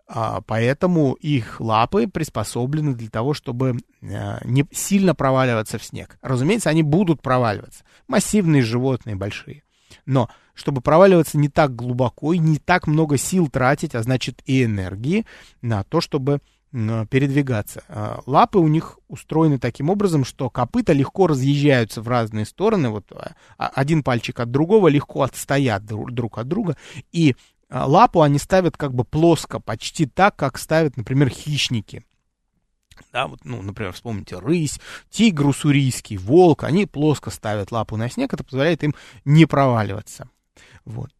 [0.08, 6.18] А, поэтому их лапы приспособлены для того, чтобы а, не сильно проваливаться в снег.
[6.22, 7.84] Разумеется, они будут проваливаться.
[8.08, 9.62] Массивные животные, большие.
[10.06, 14.64] Но чтобы проваливаться не так глубоко и не так много сил тратить, а значит и
[14.64, 15.26] энергии
[15.60, 16.40] на то, чтобы
[16.72, 17.84] передвигаться.
[17.88, 22.88] А, лапы у них устроены таким образом, что копыта легко разъезжаются в разные стороны.
[22.88, 26.78] Вот а, а, один пальчик от другого легко отстоят друг от друга.
[27.12, 27.36] И
[27.70, 32.06] лапу они ставят как бы плоско, почти так, как ставят, например, хищники.
[33.12, 38.32] Да, вот, ну, например, вспомните рысь, тигр уссурийский, волк, они плоско ставят лапу на снег,
[38.32, 40.28] это позволяет им не проваливаться.
[40.84, 41.10] Вот.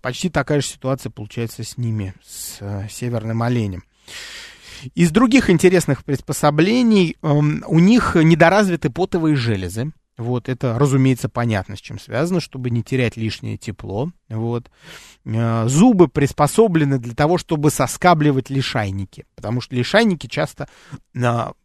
[0.00, 3.84] Почти такая же ситуация получается с ними, с э, северным оленем.
[4.94, 9.92] Из других интересных приспособлений э, у них недоразвиты потовые железы.
[10.18, 14.10] Вот, это, разумеется, понятно, с чем связано, чтобы не терять лишнее тепло.
[14.28, 14.70] Вот.
[15.24, 20.68] Э, зубы приспособлены для того, чтобы соскабливать лишайники, потому что лишайники часто
[21.14, 21.20] э,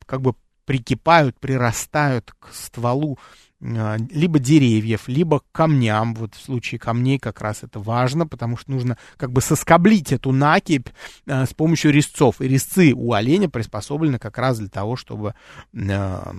[0.06, 0.36] как бы
[0.66, 3.20] прикипают, прирастают к стволу
[3.62, 6.16] либо деревьев, либо камням.
[6.16, 10.32] Вот в случае камней как раз это важно, потому что нужно как бы соскоблить эту
[10.32, 10.90] накипь
[11.28, 12.42] а, с помощью резцов.
[12.42, 15.36] И резцы у оленя приспособлены как раз для того, чтобы
[15.76, 16.34] а,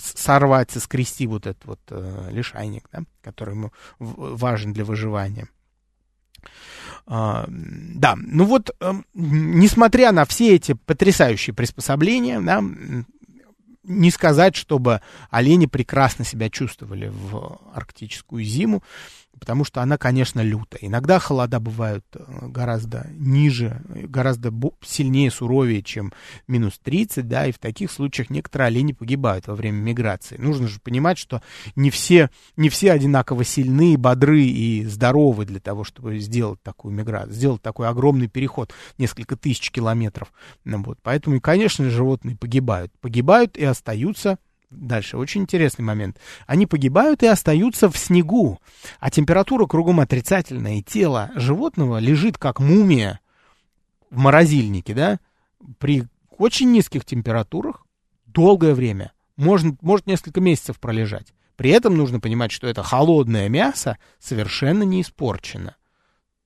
[0.00, 1.80] сорвать, соскрести вот этот вот
[2.30, 5.48] лишайник, да, который ему важен для выживания.
[7.06, 12.62] Да, ну вот, uh, несмотря на все эти потрясающие приспособления, да,
[13.82, 18.82] не сказать, чтобы олени прекрасно себя чувствовали в арктическую зиму
[19.40, 20.80] потому что она, конечно, лютая.
[20.82, 26.12] Иногда холода бывают э, гораздо ниже, гораздо сильнее, суровее, чем
[26.46, 30.36] минус 30, да, и в таких случаях некоторые олени погибают во время миграции.
[30.36, 31.42] Нужно же понимать, что
[31.74, 37.34] не все, не все одинаково сильны, бодры и здоровы для того, чтобы сделать такую миграцию,
[37.34, 40.32] сделать такой огромный переход, несколько тысяч километров.
[40.64, 40.98] Ну вот.
[41.02, 42.92] Поэтому, конечно, животные погибают.
[43.00, 44.38] Погибают и остаются
[44.70, 46.18] Дальше, очень интересный момент.
[46.46, 48.60] Они погибают и остаются в снегу,
[49.00, 53.20] а температура кругом отрицательная, и тело животного лежит как мумия
[54.10, 55.18] в морозильнике, да,
[55.78, 56.04] при
[56.38, 57.84] очень низких температурах
[58.26, 61.34] долгое время, может, может несколько месяцев пролежать.
[61.56, 65.74] При этом нужно понимать, что это холодное мясо совершенно не испорчено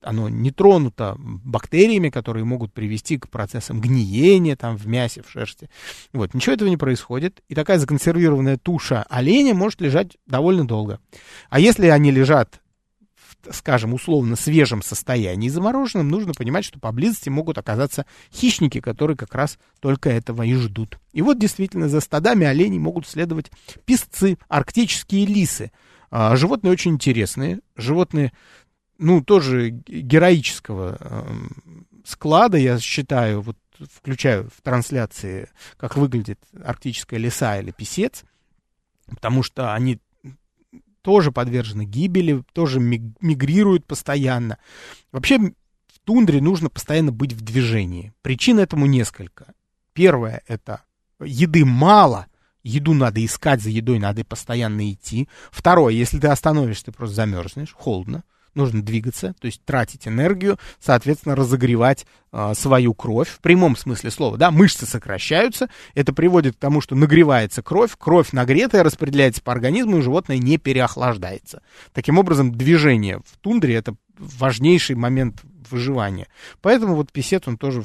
[0.05, 5.69] оно не тронуто бактериями, которые могут привести к процессам гниения там в мясе, в шерсти.
[6.13, 11.01] Вот, ничего этого не происходит, и такая законсервированная туша оленя может лежать довольно долго.
[11.51, 12.61] А если они лежат
[13.51, 19.59] скажем, условно свежем состоянии, замороженном, нужно понимать, что поблизости могут оказаться хищники, которые как раз
[19.81, 20.99] только этого и ждут.
[21.13, 23.51] И вот действительно за стадами оленей могут следовать
[23.85, 25.73] песцы, арктические лисы.
[26.11, 28.33] А, животные очень интересные, животные
[28.99, 31.35] ну, тоже героического э,
[32.05, 33.57] склада, я считаю, вот
[33.93, 38.25] включаю в трансляции, как выглядит арктическая леса или писец,
[39.09, 39.99] потому что они
[41.03, 44.59] тоже подвержены гибели, тоже мигрируют постоянно.
[45.13, 48.13] Вообще в тундре нужно постоянно быть в движении.
[48.23, 49.55] Причин этому несколько.
[49.93, 50.83] Первое— это
[51.21, 52.27] еды мало,
[52.63, 55.29] еду надо искать, за едой надо постоянно идти.
[55.51, 61.37] Второе, если ты остановишься, ты просто замерзнешь, холодно нужно двигаться, то есть тратить энергию, соответственно,
[61.37, 66.81] разогревать э, свою кровь в прямом смысле слова, да, мышцы сокращаются, это приводит к тому,
[66.81, 71.63] что нагревается кровь, кровь нагретая распределяется по организму, и животное не переохлаждается.
[71.93, 76.29] Таким образом, движение в тундре это важнейший момент выживания.
[76.61, 77.85] Поэтому вот писец, он тоже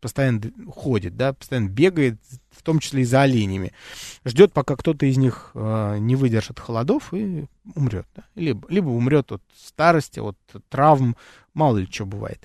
[0.00, 2.16] постоянно ходит, да, постоянно бегает,
[2.62, 3.72] в том числе и за оленями.
[4.24, 8.06] Ждет, пока кто-то из них э, не выдержит холодов и умрет.
[8.14, 8.22] Да?
[8.36, 10.36] Либо, либо умрет от старости, от
[10.68, 11.16] травм,
[11.54, 12.40] мало ли что бывает.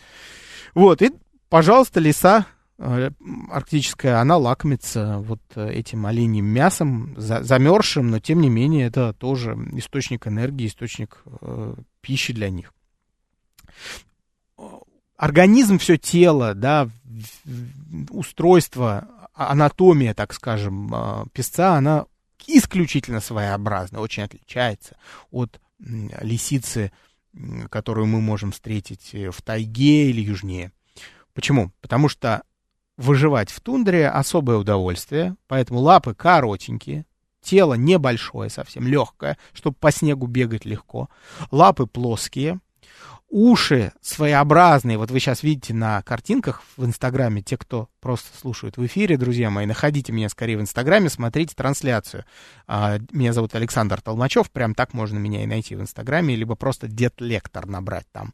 [0.74, 1.12] Вот, и,
[1.50, 2.48] пожалуйста, лиса
[2.80, 3.12] э,
[3.52, 9.52] арктическая, она лакомится вот этим оленьим мясом, за, замерзшим, но тем не менее это тоже
[9.74, 12.74] источник энергии, источник э, пищи для них.
[15.18, 16.90] Организм, все тело, да,
[18.10, 22.06] устройство а, анатомия, так скажем, а, песца, она
[22.46, 24.96] исключительно своеобразна, очень отличается
[25.32, 26.92] от лисицы,
[27.70, 30.72] которую мы можем встретить э, в тайге или южнее.
[31.34, 31.72] Почему?
[31.82, 32.44] Потому что
[32.98, 37.06] выживать в тундре особое удовольствие, поэтому лапы коротенькие,
[37.42, 41.10] тело небольшое совсем, легкое, чтобы по снегу бегать легко,
[41.52, 42.60] лапы плоские,
[43.30, 44.98] уши своеобразные.
[44.98, 49.50] Вот вы сейчас видите на картинках в Инстаграме, те, кто просто слушают в эфире, друзья
[49.50, 52.26] мои, находите меня скорее в Инстаграме, смотрите трансляцию.
[52.68, 56.88] А, меня зовут Александр Толмачев, прям так можно меня и найти в Инстаграме, либо просто
[56.88, 58.34] Дед Лектор набрать там.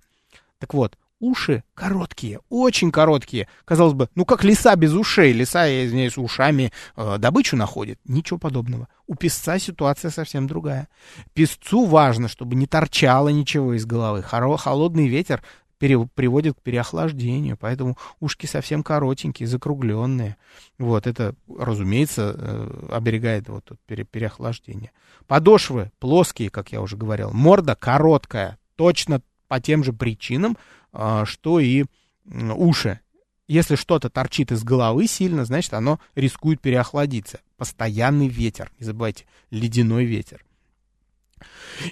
[0.60, 3.48] Так вот, уши короткие, очень короткие.
[3.66, 5.32] Казалось бы, ну как лиса без ушей?
[5.32, 8.00] Лиса, я извиняюсь, ушами э, добычу находит.
[8.04, 8.90] Ничего подобного.
[9.08, 10.90] У песца ситуация совсем другая.
[11.34, 14.20] Песцу важно, чтобы не торчало ничего из головы.
[14.20, 15.42] Хоро- холодный ветер
[15.80, 20.38] приводит к переохлаждению, поэтому ушки совсем коротенькие, закругленные.
[20.78, 24.92] Вот это, разумеется, э, оберегает вот тут пере- переохлаждение.
[25.28, 27.32] Подошвы плоские, как я уже говорил.
[27.32, 30.58] Морда короткая, точно по тем же причинам,
[30.94, 31.86] что и
[32.26, 33.00] уши.
[33.48, 37.42] Если что-то торчит из головы сильно, значит, оно рискует переохладиться.
[37.58, 40.44] Постоянный ветер, не забывайте, ледяной ветер.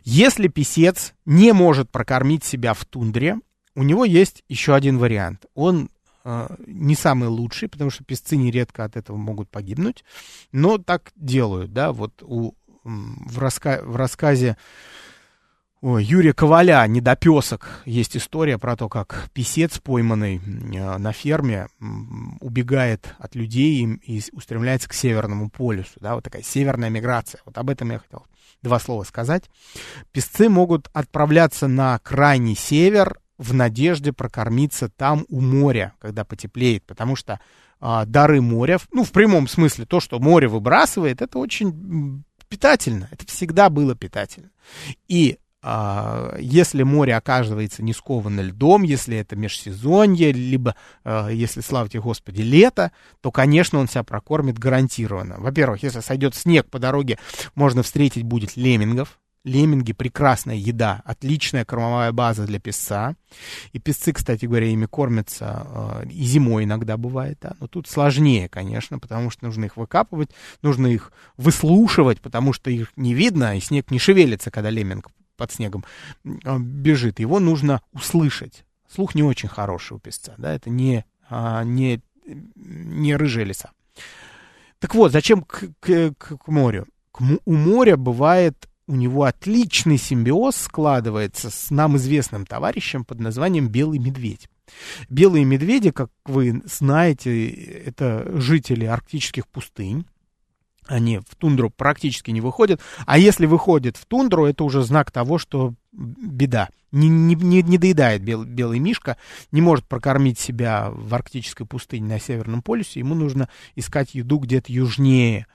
[0.04, 3.38] Если писец не может прокормить себя в тундре,
[3.76, 5.46] у него есть еще один вариант.
[5.54, 5.90] Он
[6.24, 10.04] э, не самый лучший, потому что песцы нередко от этого могут погибнуть,
[10.52, 14.58] но так делают, да, вот у, в, раска в рассказе
[15.84, 17.82] Ой, Юрия Коваля, недопесок.
[17.86, 21.70] Есть история про то, как писец, пойманный э, на ферме,
[22.40, 25.94] убегает от людей и, устремляется к Северному полюсу.
[26.00, 27.42] Да, вот такая северная миграция.
[27.46, 28.28] Вот об этом я хотел
[28.62, 29.50] два слова сказать.
[30.12, 37.16] Песцы могут отправляться на крайний север в надежде прокормиться там у моря, когда потеплеет, потому
[37.16, 37.40] что
[37.80, 43.08] а, дары моря, ну, в прямом смысле, то, что море выбрасывает, это очень питательно.
[43.10, 44.52] Это всегда было питательно.
[45.08, 45.40] И
[46.40, 52.92] если море оказывается не сковано льдом, если это межсезонье, либо, а, если, славьте Господи, лето,
[53.22, 55.36] то, конечно, он себя прокормит гарантированно.
[55.38, 57.20] Во-первых, если сойдет снег по дороге,
[57.54, 59.20] можно встретить будет леммингов.
[59.44, 63.16] Лемминги— прекрасная еда, отличная кормовая база для песца.
[63.72, 65.66] И песцы, кстати говоря, ими кормятся
[66.04, 67.54] э, и зимой иногда бывает, да.
[67.60, 70.30] Но тут сложнее, конечно, потому что нужно их выкапывать,
[70.62, 75.10] нужно их выслушивать, потому что их не видно, и снег не шевелится, когда лемминг
[75.42, 75.84] под снегом
[76.46, 78.64] а, бежит, его нужно услышать.
[78.88, 82.00] Слух не очень хороший у песца, да, это не, а, не,
[82.56, 83.72] не рыжая лиса.
[84.78, 86.86] Так вот, зачем к, к, к морю?
[87.12, 93.68] К, у моря бывает у него отличный симбиоз складывается с нам известным товарищем под названием
[93.68, 94.48] белый медведь.
[95.10, 100.06] Белые медведи, как вы знаете, это жители арктических пустынь
[100.88, 102.82] они в тундру практически не выходят.
[103.06, 106.70] А если выходят в тундру, это уже знак того, что беда.
[106.92, 109.16] Не, не, не, не доедает бел, белый мишка,
[109.52, 114.74] не может прокормить себя в арктической пустыне на Северном полюсе, ему нужно искать еду где-то
[114.74, 115.48] южнее.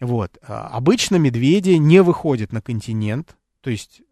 [0.00, 0.36] Вот.
[0.46, 4.02] А обычно медведи не выходят на континент, то есть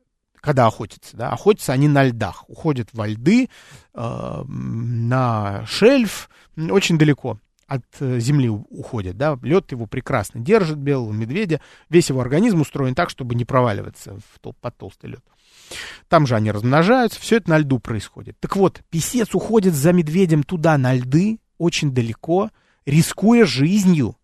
[0.40, 3.50] когда охотятся, да, охотятся они на льдах, уходят во льды,
[3.92, 7.38] э, на шельф, очень далеко
[7.70, 12.96] от э, земли уходит, да, лед его прекрасно держит, белого медведя, весь его организм устроен
[12.96, 15.24] так, чтобы не проваливаться в тол- под толстый лед.
[16.08, 18.36] Там же они размножаются, все это на льду происходит.
[18.40, 22.50] Так вот, писец уходит за медведем туда, на льды, очень далеко,
[22.86, 24.16] рискуя жизнью.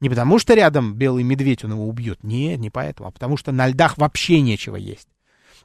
[0.00, 3.52] Не потому что рядом белый медведь он его убьет, нет, не поэтому, а потому что
[3.52, 5.08] на льдах вообще нечего есть.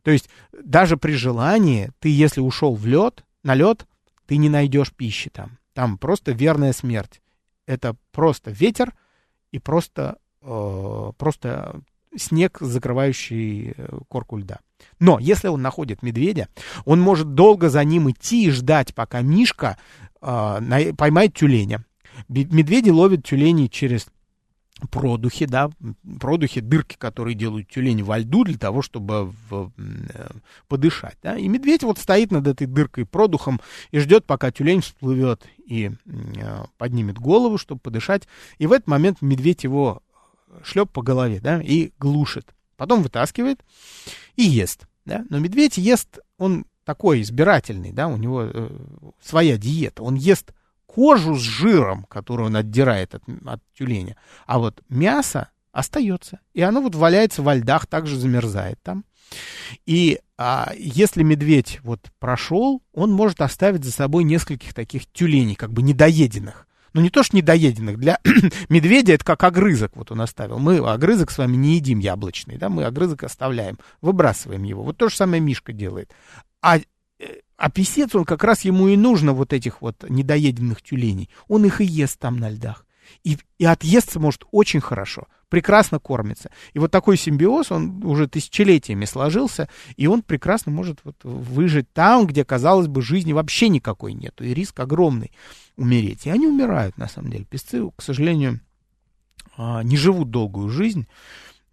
[0.03, 3.85] То есть даже при желании ты, если ушел в лед, на лед,
[4.25, 5.60] ты не найдешь пищи там.
[5.73, 7.21] Там просто верная смерть.
[7.65, 8.93] Это просто ветер
[9.51, 11.81] и просто, э, просто
[12.15, 14.59] снег, закрывающий э, корку льда.
[14.99, 16.47] Но если он находит медведя,
[16.85, 19.77] он может долго за ним идти и ждать, пока Мишка
[20.21, 21.85] э, поймает тюленя.
[22.27, 24.07] Медведи ловят тюленей через
[24.89, 25.69] продухи, да,
[26.19, 30.29] продухи, дырки, которые делают тюлень во льду для того, чтобы в, э,
[30.67, 33.61] подышать, да, и медведь вот стоит над этой дыркой продухом
[33.91, 38.27] и ждет, пока тюлень всплывет и э, поднимет голову, чтобы подышать,
[38.57, 40.01] и в этот момент медведь его
[40.63, 43.63] шлеп по голове, да, и глушит, потом вытаскивает
[44.35, 48.69] и ест, да, но медведь ест, он такой избирательный, да, у него э,
[49.21, 50.53] своя диета, он ест
[50.93, 54.17] кожу с жиром, которую он отдирает от, от тюленя.
[54.45, 56.39] А вот мясо остается.
[56.53, 59.05] И оно вот валяется во льдах, также замерзает там.
[59.85, 65.71] И а, если медведь вот прошел, он может оставить за собой нескольких таких тюленей, как
[65.71, 66.67] бы недоеденных.
[66.93, 67.97] Ну, не то, что недоеденных.
[67.97, 68.19] Для
[68.69, 70.59] медведя это как огрызок вот он оставил.
[70.59, 74.83] Мы огрызок с вами не едим яблочный, да, мы огрызок оставляем, выбрасываем его.
[74.83, 76.11] Вот то же самое Мишка делает.
[76.61, 76.79] А
[77.61, 81.29] а писец, он как раз ему и нужно вот этих вот недоеденных тюленей.
[81.47, 82.87] Он их и ест там на льдах.
[83.23, 86.49] И, и отъесться может очень хорошо, прекрасно кормится.
[86.73, 92.25] И вот такой симбиоз, он уже тысячелетиями сложился, и он прекрасно может вот выжить там,
[92.25, 95.31] где, казалось бы, жизни вообще никакой нет, и риск огромный
[95.75, 96.25] умереть.
[96.25, 97.45] И они умирают, на самом деле.
[97.45, 98.59] Песцы, к сожалению,
[99.55, 101.07] а, не живут долгую жизнь,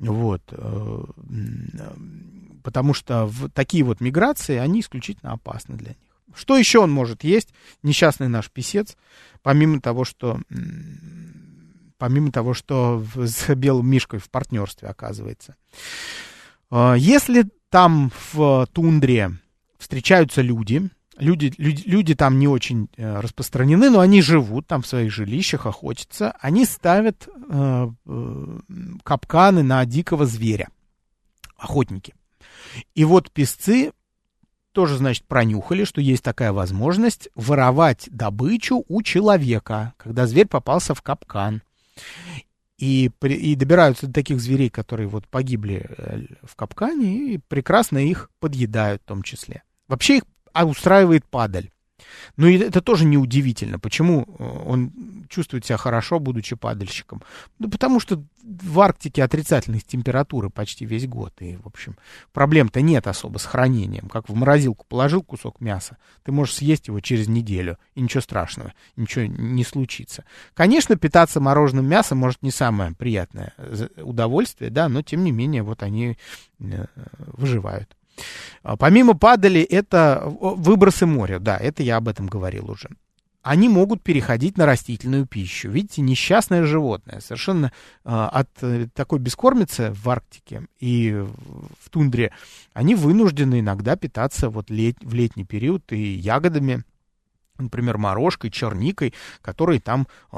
[0.01, 1.05] вот, э,
[2.69, 5.97] потому что в такие вот миграции, они исключительно опасны для них.
[6.35, 7.49] Что еще он может есть,
[7.83, 8.95] несчастный наш писец,
[9.41, 10.39] помимо того, что
[11.97, 15.57] помимо того, что с белым мишкой в партнерстве оказывается.
[16.71, 19.31] А, если там в тундре
[19.79, 24.87] встречаются люди, люди, люди, люди там не очень э, распространены, но они живут там в
[24.87, 28.59] своих жилищах, охотятся, они ставят э, э,
[29.05, 30.69] капканы на дикого зверя,
[31.57, 32.13] охотники.
[32.95, 33.93] И вот песцы
[34.73, 41.03] тоже, значит, пронюхали, что есть такая возможность воровать добычу у человека, когда зверь попался в
[41.03, 41.63] капкан.
[42.79, 48.31] И, и добираются до таких зверей, которые вот погибли э, в капкане, и прекрасно их
[48.39, 49.65] подъедают в том числе.
[49.89, 50.23] Вообще их
[50.55, 51.71] устраивает падаль.
[52.37, 53.79] Ну и это тоже неудивительно.
[53.79, 54.93] Почему э, он
[55.29, 57.23] чувствует себя хорошо, будучи падальщиком?
[57.59, 61.35] Ну, потому что в Арктике отрицательных температуры почти весь год.
[61.41, 61.97] И, в общем,
[62.33, 64.09] проблем-то нет особо с хранением.
[64.09, 68.73] Как в морозилку положил кусок мяса, ты можешь съесть его через неделю, и ничего страшного,
[68.97, 70.25] ничего не случится.
[70.55, 73.53] Конечно, питаться мороженым мясом может не самое приятное
[73.97, 76.17] удовольствие, да, но тем не менее вот они
[76.61, 76.87] э,
[77.19, 77.98] выживают.
[78.63, 82.89] А, помимо падали, это выбросы моря, да, это я об этом говорил уже.
[83.43, 85.71] Они могут переходить на растительную пищу.
[85.71, 91.25] Видите, несчастное животное, совершенно э, от э, такой бескормицы в Арктике и
[91.81, 92.33] в тундре,
[92.75, 96.83] они вынуждены иногда питаться вот лет, в летний период и ягодами,
[97.59, 100.37] например, морожкой, черникой, которые там э,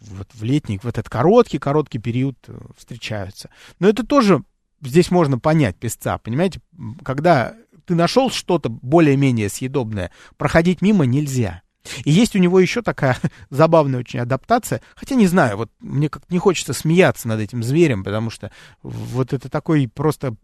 [0.00, 3.50] вот в летний, в этот короткий, короткий период э, встречаются.
[3.78, 4.42] Но это тоже
[4.80, 6.60] здесь можно понять песца, понимаете,
[7.04, 7.54] когда
[7.86, 11.62] ты нашел что-то более-менее съедобное, проходить мимо нельзя.
[12.04, 13.18] И есть у него еще такая
[13.50, 18.04] забавная очень адаптация, хотя не знаю, вот мне как не хочется смеяться над этим зверем,
[18.04, 18.50] потому что
[18.82, 20.34] вот это такой просто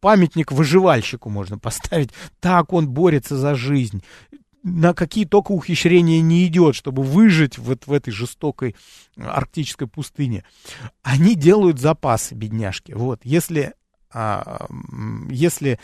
[0.00, 2.10] памятник выживальщику можно поставить.
[2.40, 4.02] Так он борется за жизнь
[4.62, 8.76] на какие только ухищрения не идет, чтобы выжить вот в этой жестокой
[9.16, 10.44] арктической пустыне.
[11.02, 12.92] Они делают запасы, бедняжки.
[12.92, 13.74] Вот, если
[14.12, 14.66] а,
[15.30, 15.78] если,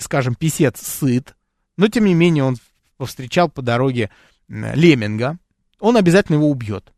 [0.00, 1.34] скажем, писец сыт,
[1.76, 2.56] но тем не менее он
[2.96, 4.10] повстречал по дороге
[4.48, 5.38] лемминга,
[5.80, 6.92] он обязательно его убьет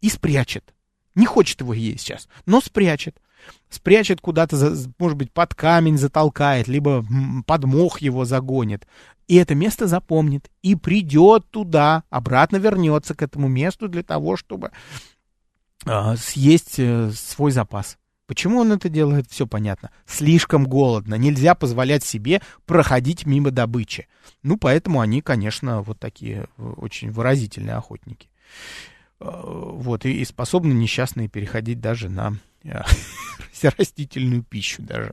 [0.00, 0.74] и спрячет.
[1.14, 3.20] Не хочет его есть сейчас, но спрячет.
[3.68, 7.04] Спрячет куда-то, может быть, под камень затолкает, либо
[7.46, 8.86] под мох его загонит.
[9.28, 10.50] И это место запомнит.
[10.62, 14.72] И придет туда, обратно вернется к этому месту для того, чтобы
[15.86, 17.96] э, съесть э, свой запас.
[18.30, 19.90] Почему он это делает, все понятно.
[20.06, 24.06] Слишком голодно, нельзя позволять себе проходить мимо добычи.
[24.44, 28.28] Ну, поэтому они, конечно, вот такие э, очень выразительные охотники.
[29.18, 32.34] Э, вот, и, и способны несчастные переходить даже на
[33.78, 35.12] растительную пищу даже.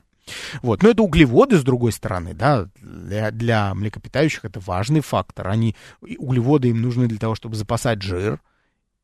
[0.62, 0.82] Вот.
[0.82, 5.48] Но это углеводы, с другой стороны, да, для, для млекопитающих это важный фактор.
[5.48, 8.40] Они, углеводы им нужны для того, чтобы запасать жир,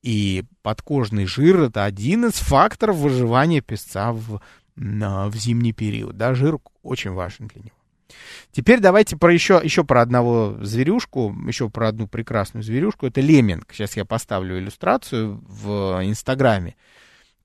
[0.03, 4.41] и подкожный жир это один из факторов выживания песца в,
[4.77, 6.17] в зимний период.
[6.17, 7.77] Да, жир очень важен для него.
[8.53, 13.07] Теперь давайте про еще, еще про одного зверюшку, еще про одну прекрасную зверюшку.
[13.07, 13.73] Это лемминг.
[13.73, 16.77] Сейчас я поставлю иллюстрацию в Инстаграме.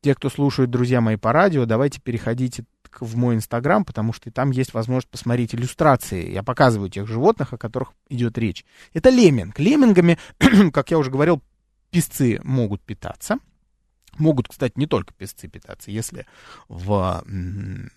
[0.02, 2.64] Те, кто слушают, друзья мои, по радио, давайте переходите
[3.00, 6.32] в мой Инстаграм, потому что там есть возможность посмотреть иллюстрации.
[6.32, 8.66] Я показываю тех животных, о которых идет речь.
[8.94, 9.60] Это лемминг.
[9.60, 10.18] Леммингами,
[10.74, 11.42] как я уже говорил,
[11.92, 13.38] песцы могут питаться.
[14.18, 15.92] Могут, кстати, не только песцы питаться.
[15.92, 16.26] Если
[16.70, 17.24] в,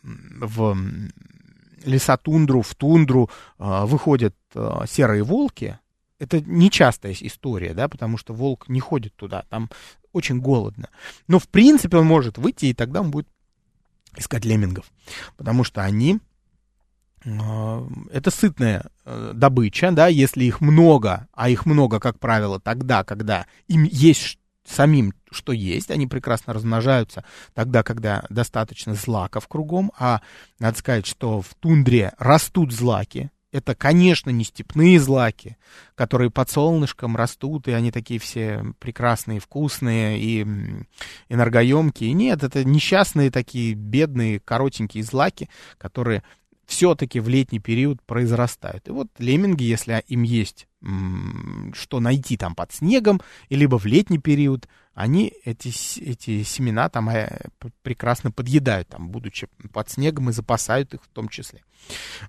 [0.02, 0.76] в
[1.84, 5.78] лесотундру, в тундру э, выходят э, серые волки,
[6.18, 9.70] это нечастая история, да, потому что волк не ходит туда, там
[10.12, 10.88] очень голодно.
[11.28, 13.28] Но, в принципе, он может выйти, и тогда он будет
[14.16, 14.90] искать леммингов,
[15.36, 16.18] потому что они
[17.24, 23.04] а, это сытная э, добыча, да, если их много, а их много, как правило, тогда,
[23.04, 30.20] когда им есть самим что есть, они прекрасно размножаются тогда, когда достаточно злаков кругом, а
[30.58, 35.56] надо сказать, что в тундре растут злаки, это, конечно, не степные злаки,
[35.94, 40.46] которые под солнышком растут, и они такие все прекрасные, вкусные и
[41.28, 42.12] энергоемкие.
[42.14, 46.22] Нет, это несчастные такие бедные, коротенькие злаки, которые
[46.72, 48.88] все-таки в летний период произрастают.
[48.88, 50.66] И вот лемминги, если им есть
[51.74, 53.20] что найти там под снегом,
[53.50, 55.68] либо в летний период, они эти,
[56.00, 57.28] эти семена там э,
[57.82, 61.62] прекрасно подъедают, там, будучи под снегом, и запасают их в том числе.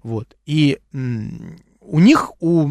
[0.04, 0.38] Вот.
[0.46, 2.70] И у них, у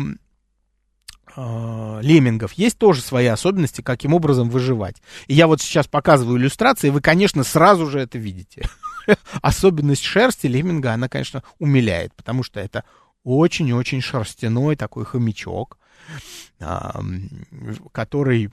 [1.34, 5.02] э, леммингов есть тоже свои особенности, каким образом выживать.
[5.26, 8.62] И я вот сейчас показываю иллюстрации, вы, конечно, сразу же это видите.
[9.42, 12.84] Особенность шерсти лемминга, она, конечно, умиляет, потому что это
[13.24, 15.78] очень-очень шерстяной такой хомячок,
[17.92, 18.50] который,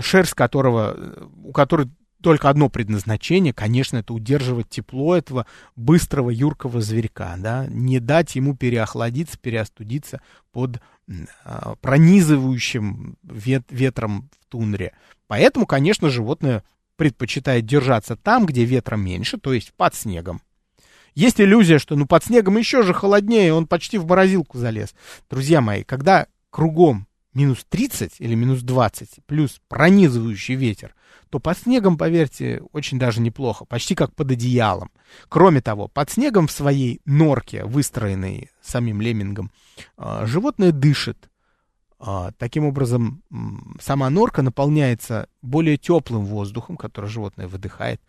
[0.00, 1.88] шерсть которого, у которой
[2.22, 5.46] только одно предназначение, конечно, это удерживать тепло этого
[5.76, 10.80] быстрого юркого зверька, да, не дать ему переохладиться, переостудиться под
[11.44, 14.92] а, пронизывающим вет, ветром в тундре.
[15.28, 16.64] Поэтому, конечно, животное
[16.96, 20.42] предпочитает держаться там, где ветра меньше, то есть под снегом.
[21.14, 24.94] Есть иллюзия, что ну под снегом еще же холоднее, он почти в морозилку залез.
[25.30, 30.94] Друзья мои, когда кругом минус 30 или минус 20, плюс пронизывающий ветер,
[31.30, 34.90] то под снегом, поверьте, очень даже неплохо, почти как под одеялом.
[35.28, 39.50] Кроме того, под снегом в своей норке, выстроенной самим леммингом,
[39.96, 41.30] а, животное дышит.
[41.98, 43.22] А, таким образом,
[43.80, 48.00] сама норка наполняется более теплым воздухом, который животное выдыхает.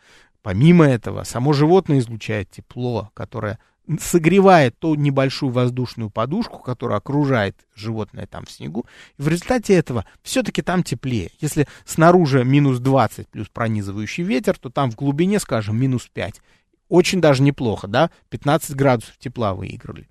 [0.41, 3.59] Помимо этого, само животное излучает тепло, которое
[3.99, 8.85] согревает ту небольшую воздушную подушку, которая окружает животное там в снегу.
[9.17, 11.31] И в результате этого все-таки там теплее.
[11.39, 16.41] Если снаружи минус 20 плюс пронизывающий ветер, то там в глубине, скажем, минус 5.
[16.89, 18.11] Очень даже неплохо, да?
[18.29, 20.09] 15 градусов тепла выиграли.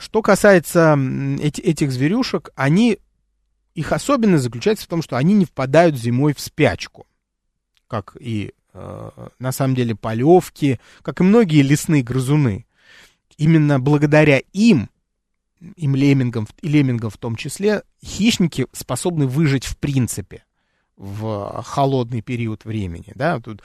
[0.00, 0.98] Что касается
[1.40, 2.98] эти, этих зверюшек, они,
[3.74, 7.06] их особенность заключается в том, что они не впадают зимой в спячку,
[7.86, 12.66] как и Э, на самом деле полевки, как и многие лесные грызуны.
[13.36, 14.90] Именно благодаря им,
[15.76, 20.44] им леммингам, и леммингам в том числе, хищники способны выжить в принципе
[20.96, 23.12] в холодный период времени.
[23.14, 23.40] Да?
[23.40, 23.62] Тут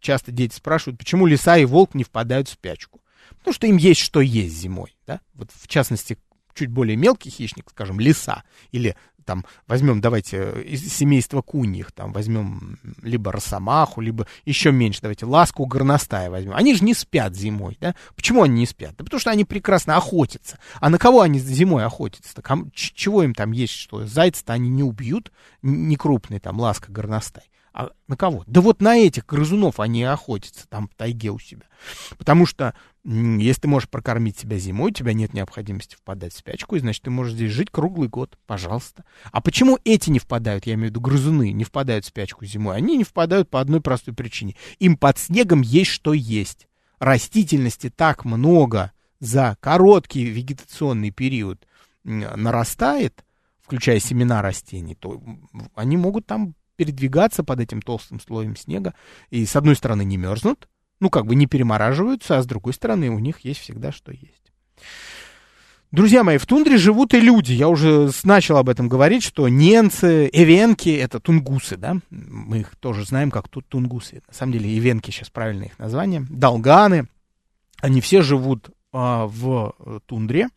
[0.00, 3.00] часто дети спрашивают, почему лиса и волк не впадают в спячку.
[3.38, 4.96] Потому что им есть что есть зимой.
[5.06, 5.20] Да?
[5.34, 6.18] Вот в частности,
[6.54, 8.96] чуть более мелкий хищник, скажем, лиса или
[9.28, 15.66] там возьмем, давайте, из семейства куньих, там возьмем либо росомаху, либо еще меньше, давайте, ласку
[15.66, 16.54] горностая возьмем.
[16.54, 17.94] Они же не спят зимой, да?
[18.16, 18.94] Почему они не спят?
[18.96, 20.58] Да потому что они прекрасно охотятся.
[20.80, 22.40] А на кого они зимой охотятся?
[22.40, 22.70] -то?
[22.72, 27.44] Чего им там есть, что зайца-то они не убьют, не крупный там ласка горностай.
[27.78, 28.42] А на кого?
[28.48, 31.62] Да вот на этих грызунов они охотятся там в тайге у себя.
[32.18, 32.74] Потому что
[33.04, 37.04] если ты можешь прокормить себя зимой, у тебя нет необходимости впадать в спячку, и значит,
[37.04, 39.04] ты можешь здесь жить круглый год, пожалуйста.
[39.30, 42.76] А почему эти не впадают, я имею в виду грызуны, не впадают в спячку зимой?
[42.76, 44.56] Они не впадают по одной простой причине.
[44.80, 46.66] Им под снегом есть что есть.
[46.98, 51.64] Растительности так много за короткий вегетационный период
[52.02, 53.24] нарастает,
[53.60, 55.22] включая семена растений, то
[55.76, 58.94] они могут там передвигаться под этим толстым слоем снега,
[59.30, 60.68] и с одной стороны не мерзнут,
[61.00, 64.52] ну как бы не перемораживаются, а с другой стороны у них есть всегда что есть.
[65.90, 67.52] Друзья мои, в тундре живут и люди.
[67.52, 71.96] Я уже начал об этом говорить, что ненцы, эвенки— это тунгусы, да?
[72.10, 74.22] Мы их тоже знаем как тут тунгусы.
[74.28, 76.26] На самом деле эвенки сейчас правильное их название.
[76.28, 77.08] Долганы.
[77.80, 80.48] Они все живут в э, тундре.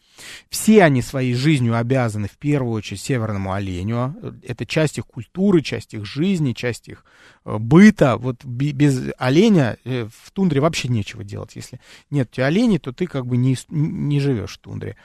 [0.49, 4.15] Все они своей жизнью обязаны в первую очередь северному оленю.
[4.43, 7.03] Это часть их культуры, часть их жизни, часть их
[7.43, 8.15] э, быта.
[8.17, 11.55] Вот без оленя э, в тундре вообще нечего делать.
[11.55, 14.95] Если нет у тебя оленей, то ты как бы не, не живешь в тундре.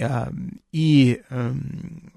[0.00, 0.30] А,
[0.72, 2.12] и, эм,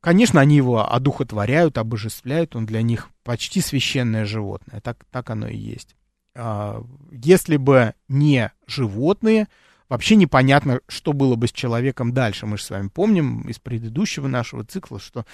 [0.00, 2.56] конечно, они его одухотворяют, обожествляют.
[2.56, 4.80] Он для них почти священное животное.
[4.80, 5.94] Так, так оно и есть.
[6.34, 9.48] А, если бы не животные,
[9.88, 12.46] вообще непонятно, что было бы с человеком дальше.
[12.46, 15.24] Мы же с вами помним из предыдущего нашего цикла, что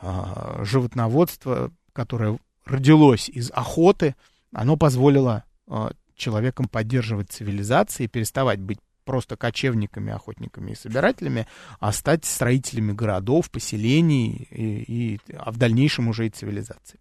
[0.00, 4.14] э, животноводство, которое родилось из охоты,
[4.52, 11.46] оно позволило э, человекам поддерживать цивилизации, переставать быть просто кочевниками, охотниками и собирателями,
[11.80, 17.00] а стать строителями городов, поселений и, и а в дальнейшем уже и цивилизации.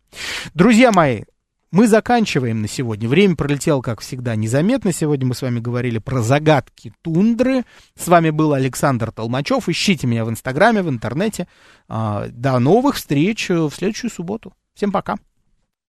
[0.53, 1.24] Друзья мои,
[1.72, 3.09] мы заканчиваем на сегодня.
[3.09, 4.93] Время пролетело, как всегда, незаметно.
[4.93, 7.63] Сегодня мы с вами говорили про загадки тундры.
[7.95, 9.68] С вами был Александр Толмачев.
[9.68, 11.47] Ищите меня в Инстаграме, в интернете.
[11.88, 14.53] А, до новых встреч в следующую субботу.
[14.74, 15.18] Всем пока.